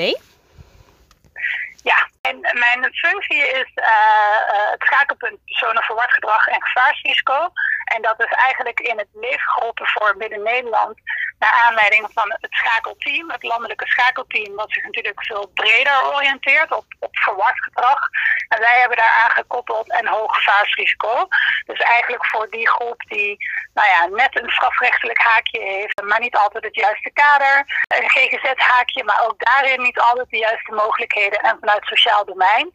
Ja, 1.82 2.08
en 2.20 2.40
mijn 2.40 2.94
functie 2.94 3.38
is 3.38 3.70
uh, 3.74 4.70
het 4.70 4.82
schakelpunt 4.82 5.44
personen 5.44 5.82
verward 5.82 6.12
gedrag 6.12 6.46
en 6.46 6.62
gevaarsrisico. 6.62 7.52
En 7.94 8.02
dat 8.02 8.18
is 8.20 8.32
eigenlijk 8.46 8.80
in 8.80 8.98
het 8.98 9.08
leven 9.12 9.48
geroepen 9.54 9.86
voor 9.86 10.14
Midden-Nederland. 10.16 10.94
Naar 11.40 11.52
aanleiding 11.66 12.08
van 12.12 12.28
het 12.40 12.52
schakelteam, 12.52 13.30
het 13.30 13.42
landelijke 13.42 13.86
schakelteam, 13.86 14.54
wat 14.54 14.72
zich 14.72 14.84
natuurlijk 14.84 15.24
veel 15.24 15.50
breder 15.54 16.14
oriënteert 16.14 16.70
op, 16.72 16.84
op 16.98 17.18
verwacht 17.18 17.62
gedrag. 17.64 18.00
En 18.48 18.60
wij 18.60 18.78
hebben 18.80 18.96
daaraan 18.96 19.30
gekoppeld 19.30 19.90
en 19.90 20.06
hoog 20.06 20.34
gevaarsrisico. 20.34 21.28
Dus 21.66 21.78
eigenlijk 21.78 22.26
voor 22.26 22.50
die 22.50 22.68
groep 22.68 23.02
die 23.08 23.36
nou 23.74 23.88
ja, 23.88 24.06
net 24.06 24.40
een 24.40 24.50
strafrechtelijk 24.50 25.18
haakje 25.18 25.60
heeft, 25.60 26.02
maar 26.02 26.20
niet 26.20 26.36
altijd 26.36 26.64
het 26.64 26.74
juiste 26.74 27.10
kader. 27.10 27.84
Een 27.88 28.10
GGZ-haakje, 28.10 29.04
maar 29.04 29.24
ook 29.26 29.44
daarin 29.44 29.82
niet 29.82 29.98
altijd 29.98 30.30
de 30.30 30.38
juiste 30.38 30.72
mogelijkheden 30.72 31.38
en 31.38 31.56
vanuit 31.60 31.84
sociaal 31.84 32.24
domein. 32.24 32.70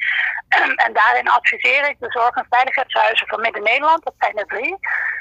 En 0.85 0.93
daarin 0.93 1.29
adviseer 1.29 1.89
ik 1.89 1.99
de 1.99 2.11
zorg- 2.11 2.35
en 2.35 2.47
veiligheidshuizen 2.49 3.27
van 3.27 3.41
Midden-Nederland, 3.41 4.03
dat 4.03 4.13
zijn 4.17 4.37
er 4.37 4.45
drie, 4.45 4.77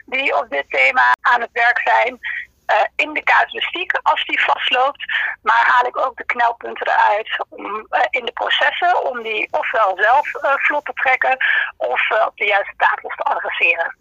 die 0.06 0.36
op 0.36 0.50
dit 0.50 0.70
thema 0.70 1.12
aan 1.20 1.40
het 1.40 1.52
werk 1.52 1.80
zijn. 1.84 2.18
Uh, 2.66 2.82
in 2.96 3.12
de 3.12 3.22
casuïstiek, 3.22 3.92
als 4.02 4.24
die 4.24 4.44
vastloopt, 4.44 5.04
maar 5.42 5.64
haal 5.66 5.86
ik 5.86 5.98
ook 5.98 6.16
de 6.16 6.24
knelpunten 6.24 6.86
eruit 6.86 7.44
om, 7.48 7.86
uh, 7.90 8.00
in 8.10 8.24
de 8.24 8.32
processen 8.32 9.04
om 9.04 9.22
die 9.22 9.48
ofwel 9.50 9.96
zelf 9.96 10.34
uh, 10.34 10.54
vlot 10.56 10.84
te 10.84 10.92
trekken 10.92 11.36
of 11.76 12.10
op 12.26 12.36
de 12.36 12.44
juiste 12.44 12.74
tafels 12.76 13.14
te 13.16 13.22
adresseren. 13.22 13.96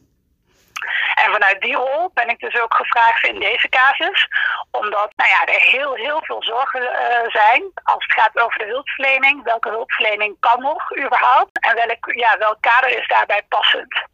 En 1.14 1.32
vanuit 1.32 1.62
die 1.62 1.76
rol 1.76 2.12
ben 2.14 2.30
ik 2.30 2.40
dus 2.40 2.60
ook 2.60 2.74
gevraagd 2.74 3.24
in 3.28 3.40
deze 3.40 3.70
casus, 3.70 4.28
omdat 4.72 5.12
nou 5.16 5.30
ja, 5.30 5.46
er 5.46 5.62
heel, 5.62 5.94
heel 5.94 6.24
veel 6.24 6.44
zorgen 6.44 6.82
zijn 7.28 7.72
als 7.84 8.06
het 8.06 8.14
gaat 8.14 8.40
over 8.40 8.60
de 8.60 8.66
hulpverlening. 8.66 9.44
Welke 9.44 9.70
hulpverlening 9.70 10.38
kan 10.40 10.62
nog 10.62 10.98
überhaupt? 10.98 11.60
En 11.60 11.76
welk, 11.76 12.14
ja, 12.14 12.38
welk 12.38 12.58
kader 12.62 12.98
is 12.98 13.08
daarbij 13.08 13.42
passend? 13.50 14.12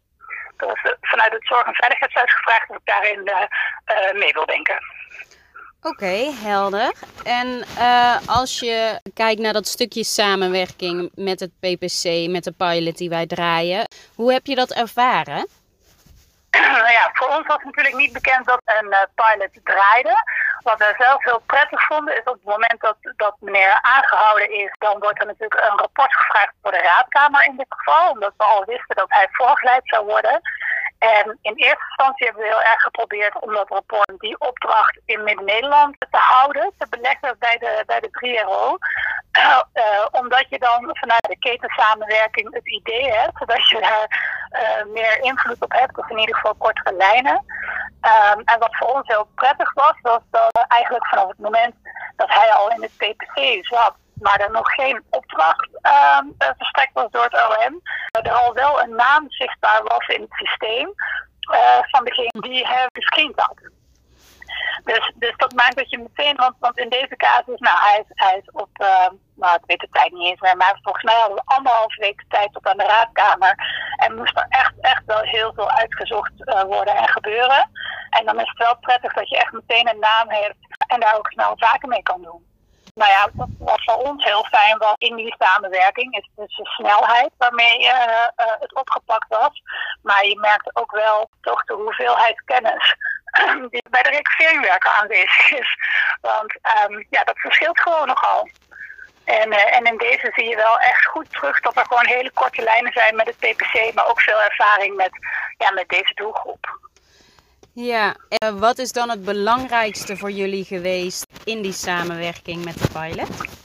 Dus 0.68 0.94
vanuit 1.00 1.32
het 1.32 1.46
Zorg- 1.46 1.66
en 1.66 1.74
Veiligheidshuis 1.74 2.34
gevraagd 2.34 2.68
dat 2.68 2.76
ik 2.76 2.84
daarin 2.84 3.20
uh, 3.24 3.34
uh, 3.34 4.20
mee 4.20 4.32
wil 4.32 4.46
denken. 4.46 4.78
Oké, 5.82 5.88
okay, 5.88 6.32
helder. 6.42 6.92
En 7.24 7.64
als 8.26 8.60
je 8.60 9.00
kijkt 9.14 9.40
naar 9.40 9.52
dat 9.52 9.66
stukje 9.66 10.04
samenwerking 10.04 11.10
met 11.14 11.40
het 11.40 11.50
PPC, 11.58 12.28
met 12.30 12.44
de 12.44 12.52
pilot 12.56 12.96
die 12.96 13.08
wij 13.08 13.26
draaien, 13.26 13.88
hoe 14.14 14.32
heb 14.32 14.46
je 14.46 14.54
dat 14.54 14.72
ervaren? 14.72 15.46
ja, 16.98 17.10
voor 17.12 17.28
ons 17.28 17.46
was 17.46 17.62
natuurlijk 17.64 17.96
niet 17.96 18.12
bekend 18.12 18.46
dat 18.46 18.60
een 18.64 18.94
pilot 19.14 19.64
draaide. 19.64 20.14
Wat 20.62 20.78
we 20.78 20.94
zelf 20.98 21.24
heel 21.24 21.42
prettig 21.46 21.82
vonden 21.86 22.14
is 22.14 22.24
op 22.24 22.34
het 22.34 22.44
moment 22.44 22.80
dat, 22.80 22.96
dat 23.16 23.36
meneer 23.40 23.78
aangehouden 23.82 24.50
is, 24.50 24.74
dan 24.78 24.98
wordt 24.98 25.20
er 25.20 25.26
natuurlijk 25.26 25.60
een 25.60 25.78
rapport 25.78 26.16
gevraagd 26.16 26.54
voor 26.62 26.72
de 26.72 26.82
raadkamer 26.82 27.44
in 27.44 27.56
dit 27.56 27.66
geval, 27.68 28.10
omdat 28.10 28.32
we 28.36 28.44
al 28.44 28.64
wisten 28.64 28.96
dat 28.96 29.08
hij 29.08 29.28
voorgeleid 29.30 29.82
zou 29.84 30.06
worden. 30.06 30.40
En 30.98 31.38
in 31.42 31.54
eerste 31.54 31.84
instantie 31.88 32.26
hebben 32.26 32.42
we 32.42 32.48
heel 32.48 32.62
erg 32.62 32.82
geprobeerd 32.82 33.40
om 33.40 33.52
dat 33.52 33.68
rapport, 33.68 34.12
die 34.18 34.40
opdracht 34.40 34.98
in 35.04 35.24
Midden-Nederland 35.24 35.96
te 35.98 36.18
houden, 36.18 36.72
te 36.78 36.86
beleggen 36.90 37.36
bij 37.38 37.58
de, 37.58 37.82
bij 37.86 38.00
de 38.00 38.10
3RO. 38.10 38.78
Uh, 39.38 39.62
uh, 39.74 40.06
omdat 40.10 40.46
je 40.48 40.58
dan 40.58 40.88
vanuit 40.92 41.26
de 41.28 41.38
ketensamenwerking 41.38 42.54
het 42.54 42.68
idee 42.68 43.10
hebt 43.12 43.46
dat 43.46 43.68
je 43.68 43.80
daar 43.80 44.08
uh, 44.52 44.92
meer 44.92 45.22
invloed 45.22 45.62
op 45.62 45.72
hebt, 45.72 45.98
of 45.98 46.10
in 46.10 46.18
ieder 46.18 46.34
geval 46.34 46.54
kortere 46.54 46.96
lijnen. 46.96 47.44
Um, 48.02 48.42
en 48.44 48.58
wat 48.58 48.76
voor 48.76 48.88
ons 48.88 49.06
heel 49.08 49.28
prettig 49.34 49.72
was, 49.74 49.94
was 50.02 50.20
dat 50.30 50.49
eigenlijk 50.68 51.06
vanaf 51.06 51.28
het 51.28 51.38
moment 51.38 51.74
dat 52.16 52.28
hij 52.28 52.52
al 52.52 52.70
in 52.70 52.82
het 52.82 52.96
PPC 52.96 53.66
zat, 53.66 53.94
maar 54.14 54.40
er 54.40 54.50
nog 54.50 54.74
geen 54.74 55.02
opdracht 55.10 55.68
um, 56.18 56.34
verstrekt 56.56 56.92
was 56.92 57.10
door 57.10 57.24
het 57.24 57.34
OM, 57.34 57.80
er 58.10 58.32
al 58.32 58.54
wel 58.54 58.82
een 58.82 58.94
naam 58.94 59.30
zichtbaar 59.30 59.82
was 59.82 60.06
in 60.06 60.20
het 60.20 60.32
systeem 60.32 60.94
uh, 61.52 61.78
van 61.82 62.04
degene 62.04 62.40
die 62.40 62.66
hem 62.66 62.86
gescreend 62.92 63.40
had. 63.40 63.58
Dus, 64.84 65.12
maakt 65.60 65.76
dat 65.76 65.90
je 65.90 65.98
meteen, 65.98 66.36
want, 66.36 66.54
want 66.58 66.78
in 66.78 66.88
deze 66.88 67.16
casus, 67.16 67.58
nou 67.58 67.76
hij 67.86 67.98
is, 68.04 68.10
hij 68.24 68.36
is 68.42 68.50
op, 68.52 68.70
uh, 68.82 69.08
nou 69.34 69.54
ik 69.54 69.66
weet 69.66 69.80
de 69.80 69.88
tijd 69.90 70.12
niet 70.12 70.28
eens 70.28 70.40
meer, 70.40 70.56
maar 70.56 70.78
volgens 70.82 71.04
mij 71.04 71.14
hadden 71.14 71.36
we 71.36 71.54
anderhalve 71.56 72.00
week 72.00 72.24
tijd 72.28 72.52
tot 72.52 72.66
aan 72.66 72.76
de 72.76 72.92
raadkamer. 72.94 73.54
En 73.96 74.14
moest 74.14 74.36
er 74.36 74.46
echt, 74.48 74.74
echt 74.80 75.04
wel 75.06 75.20
heel 75.20 75.52
veel 75.54 75.70
uitgezocht 75.70 76.32
uh, 76.38 76.62
worden 76.62 76.96
en 76.96 77.08
gebeuren. 77.08 77.70
En 78.10 78.24
dan 78.24 78.40
is 78.40 78.48
het 78.48 78.58
wel 78.58 78.76
prettig 78.80 79.12
dat 79.12 79.28
je 79.28 79.36
echt 79.36 79.52
meteen 79.52 79.88
een 79.88 79.98
naam 80.10 80.28
hebt 80.28 80.56
en 80.86 81.00
daar 81.00 81.16
ook 81.16 81.30
snel 81.30 81.52
zaken 81.56 81.88
mee 81.88 82.02
kan 82.02 82.22
doen. 82.22 82.49
Nou 82.94 83.10
ja, 83.10 83.28
wat, 83.34 83.48
wat 83.58 83.84
voor 83.84 83.94
ons 83.94 84.24
heel 84.24 84.44
fijn 84.44 84.78
was 84.78 84.94
in 84.98 85.16
die 85.16 85.34
samenwerking, 85.38 86.16
is 86.16 86.28
dus 86.36 86.56
de 86.56 86.66
snelheid 86.66 87.30
waarmee 87.36 87.80
uh, 87.80 88.26
het 88.36 88.74
opgepakt 88.74 89.28
was. 89.28 89.62
Maar 90.02 90.26
je 90.26 90.38
merkte 90.38 90.70
ook 90.72 90.90
wel 90.90 91.30
toch 91.40 91.64
de 91.64 91.74
hoeveelheid 91.74 92.42
kennis 92.44 92.94
die 93.70 93.84
bij 93.90 94.02
de 94.02 94.10
recruiteringwerker 94.10 94.90
aanwezig 94.90 95.50
is. 95.50 95.76
Want 96.20 96.54
um, 96.54 97.06
ja, 97.10 97.24
dat 97.24 97.38
verschilt 97.38 97.80
gewoon 97.80 98.06
nogal. 98.06 98.48
En, 99.24 99.52
uh, 99.52 99.76
en 99.76 99.84
in 99.84 99.96
deze 99.96 100.30
zie 100.34 100.48
je 100.48 100.56
wel 100.56 100.78
echt 100.78 101.06
goed 101.06 101.32
terug 101.32 101.60
dat 101.60 101.76
er 101.76 101.86
gewoon 101.86 102.06
hele 102.06 102.30
korte 102.30 102.62
lijnen 102.62 102.92
zijn 102.92 103.16
met 103.16 103.26
het 103.26 103.36
PPC, 103.36 103.94
maar 103.94 104.08
ook 104.08 104.20
veel 104.20 104.42
ervaring 104.42 104.96
met, 104.96 105.10
ja, 105.58 105.70
met 105.70 105.88
deze 105.88 106.14
doelgroep. 106.14 106.78
Ja, 107.74 108.14
en 108.28 108.58
wat 108.58 108.78
is 108.78 108.92
dan 108.92 109.10
het 109.10 109.24
belangrijkste 109.24 110.16
voor 110.16 110.30
jullie 110.30 110.64
geweest 110.64 111.26
in 111.44 111.62
die 111.62 111.72
samenwerking 111.72 112.64
met 112.64 112.74
de 112.82 112.88
pilot? 112.88 113.58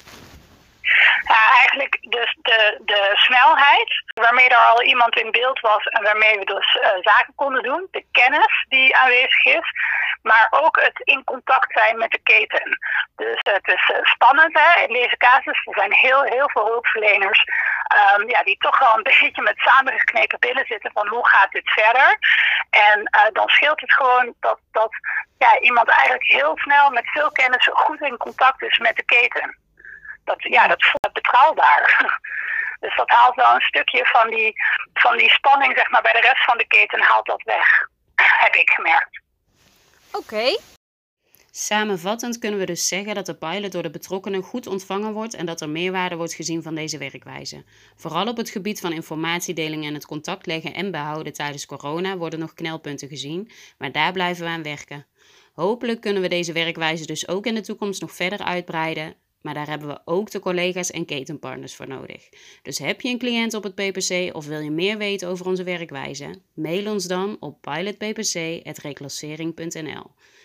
Ja, 1.28 1.52
eigenlijk 1.60 1.98
dus 2.02 2.38
de, 2.42 2.82
de 2.86 3.12
snelheid 3.14 4.04
waarmee 4.14 4.50
er 4.50 4.68
al 4.72 4.84
iemand 4.84 5.16
in 5.20 5.32
beeld 5.32 5.60
was 5.60 5.86
en 5.86 6.04
waarmee 6.04 6.40
we 6.40 6.46
dus 6.46 6.76
uh, 6.76 6.90
zaken 7.02 7.34
konden 7.36 7.64
doen. 7.64 7.88
De 7.92 8.06
kennis 8.12 8.66
die 8.70 8.96
aanwezig 8.96 9.46
is, 9.46 9.72
maar 10.22 10.48
ook 10.50 10.82
het 10.82 11.00
in 11.04 11.24
contact 11.24 11.74
zijn 11.74 11.98
met 11.98 12.12
de 12.12 12.20
keten. 12.24 12.80
Dus 13.16 13.40
het 13.40 13.68
is 13.68 13.90
uh, 13.96 14.04
spannend 14.04 14.60
hè, 14.60 14.82
in 14.88 14.94
deze 14.94 15.18
casus. 15.18 15.66
Er 15.66 15.74
zijn 15.74 15.94
heel, 15.94 16.24
heel 16.24 16.50
veel 16.50 16.66
hulpverleners 16.66 17.44
um, 17.94 18.30
ja, 18.30 18.44
die 18.44 18.58
toch 18.58 18.80
wel 18.80 18.98
een 18.98 19.04
beetje 19.12 19.42
met 19.42 19.58
samengeknepen 19.58 20.40
billen 20.40 20.66
zitten 20.66 20.92
van 20.94 21.08
hoe 21.08 21.28
gaat 21.28 21.52
dit 21.52 21.70
verder. 21.70 22.18
En 22.70 23.00
uh, 23.00 23.34
dan 23.34 23.50
scheelt 23.50 23.82
het 23.82 23.94
gewoon 23.94 24.34
dat, 24.40 24.60
dat 24.72 24.92
ja, 25.38 25.60
iemand 25.60 25.88
eigenlijk 25.88 26.32
heel 26.32 26.58
snel 26.58 26.90
met 26.90 27.10
veel 27.10 27.32
kennis 27.32 27.70
goed 27.74 28.02
in 28.02 28.18
contact 28.18 28.62
is 28.62 28.78
met 28.78 28.96
de 28.96 29.04
keten 29.04 29.58
dat, 30.26 30.44
ja, 30.44 30.68
dat 30.68 30.84
voelt 30.84 31.14
betrouwbaar. 31.14 31.84
Dus 32.80 32.96
dat 32.96 33.10
haalt 33.10 33.36
wel 33.36 33.56
een 33.56 33.62
stukje 33.62 34.06
van 34.06 34.30
die, 34.30 34.54
van 34.94 35.18
die 35.18 35.30
spanning 35.30 35.78
zeg 35.78 35.90
maar, 35.90 36.02
bij 36.02 36.14
de 36.14 36.20
rest 36.20 36.44
van 36.44 36.58
de 36.58 36.68
keten 36.68 37.02
haalt 37.02 37.26
dat 37.26 37.42
weg. 37.44 37.88
Heb 38.46 38.56
ik 38.56 38.70
gemerkt. 38.70 39.22
Oké. 40.12 40.34
Okay. 40.34 40.75
Samenvattend 41.58 42.40
kunnen 42.40 42.60
we 42.60 42.66
dus 42.66 42.88
zeggen 42.88 43.16
dat 43.16 43.26
de 43.26 43.36
pilot 43.36 43.72
door 43.72 43.84
de 43.84 43.90
betrokkenen 43.90 44.44
goed 44.44 44.68
ontvangen 44.68 45.14
wordt 45.14 45.34
en 45.34 45.46
dat 45.46 45.62
er 45.62 45.70
meerwaarde 45.70 46.16
wordt 46.16 46.34
gezien 46.34 46.64
van 46.64 46.76
deze 46.76 46.98
werkwijze. 46.98 47.64
Vooral 47.96 48.28
op 48.28 48.38
het 48.38 48.50
gebied 48.50 48.80
van 48.80 48.94
informatiedeling 48.94 49.86
en 49.86 49.94
het 49.94 50.06
contact 50.06 50.46
leggen 50.46 50.74
en 50.74 50.92
behouden 50.92 51.34
tijdens 51.34 51.66
corona 51.66 52.18
worden 52.18 52.40
nog 52.40 52.54
knelpunten 52.54 53.08
gezien, 53.08 53.50
maar 53.78 53.92
daar 53.92 54.12
blijven 54.12 54.44
we 54.44 54.50
aan 54.50 54.64
werken. 54.64 55.06
Hopelijk 55.54 56.02
kunnen 56.02 56.22
we 56.22 56.28
deze 56.28 56.54
werkwijze 56.54 57.06
dus 57.06 57.28
ook 57.28 57.46
in 57.46 57.56
de 57.56 57.62
toekomst 57.62 58.02
nog 58.02 58.12
verder 58.12 58.40
uitbreiden 58.40 59.16
maar 59.46 59.54
daar 59.54 59.70
hebben 59.70 59.88
we 59.88 60.00
ook 60.06 60.32
de 60.32 60.40
collega's 60.40 60.92
en 60.92 61.06
ketenpartners 61.06 61.76
voor 61.76 61.88
nodig. 61.88 62.30
Dus 62.62 62.78
heb 62.78 63.02
je 63.02 63.10
een 63.10 63.18
cliënt 63.18 63.54
op 63.54 63.64
het 63.64 63.76
PPC 63.76 64.36
of 64.36 64.46
wil 64.46 64.60
je 64.60 64.72
meer 64.72 64.98
weten 64.98 65.28
over 65.28 65.46
onze 65.46 65.64
werkwijze? 65.64 66.42
Mail 66.54 66.92
ons 66.92 67.06
dan 67.06 67.38
op 67.40 67.62
pilotppc.reclassering.nl. 67.62 70.12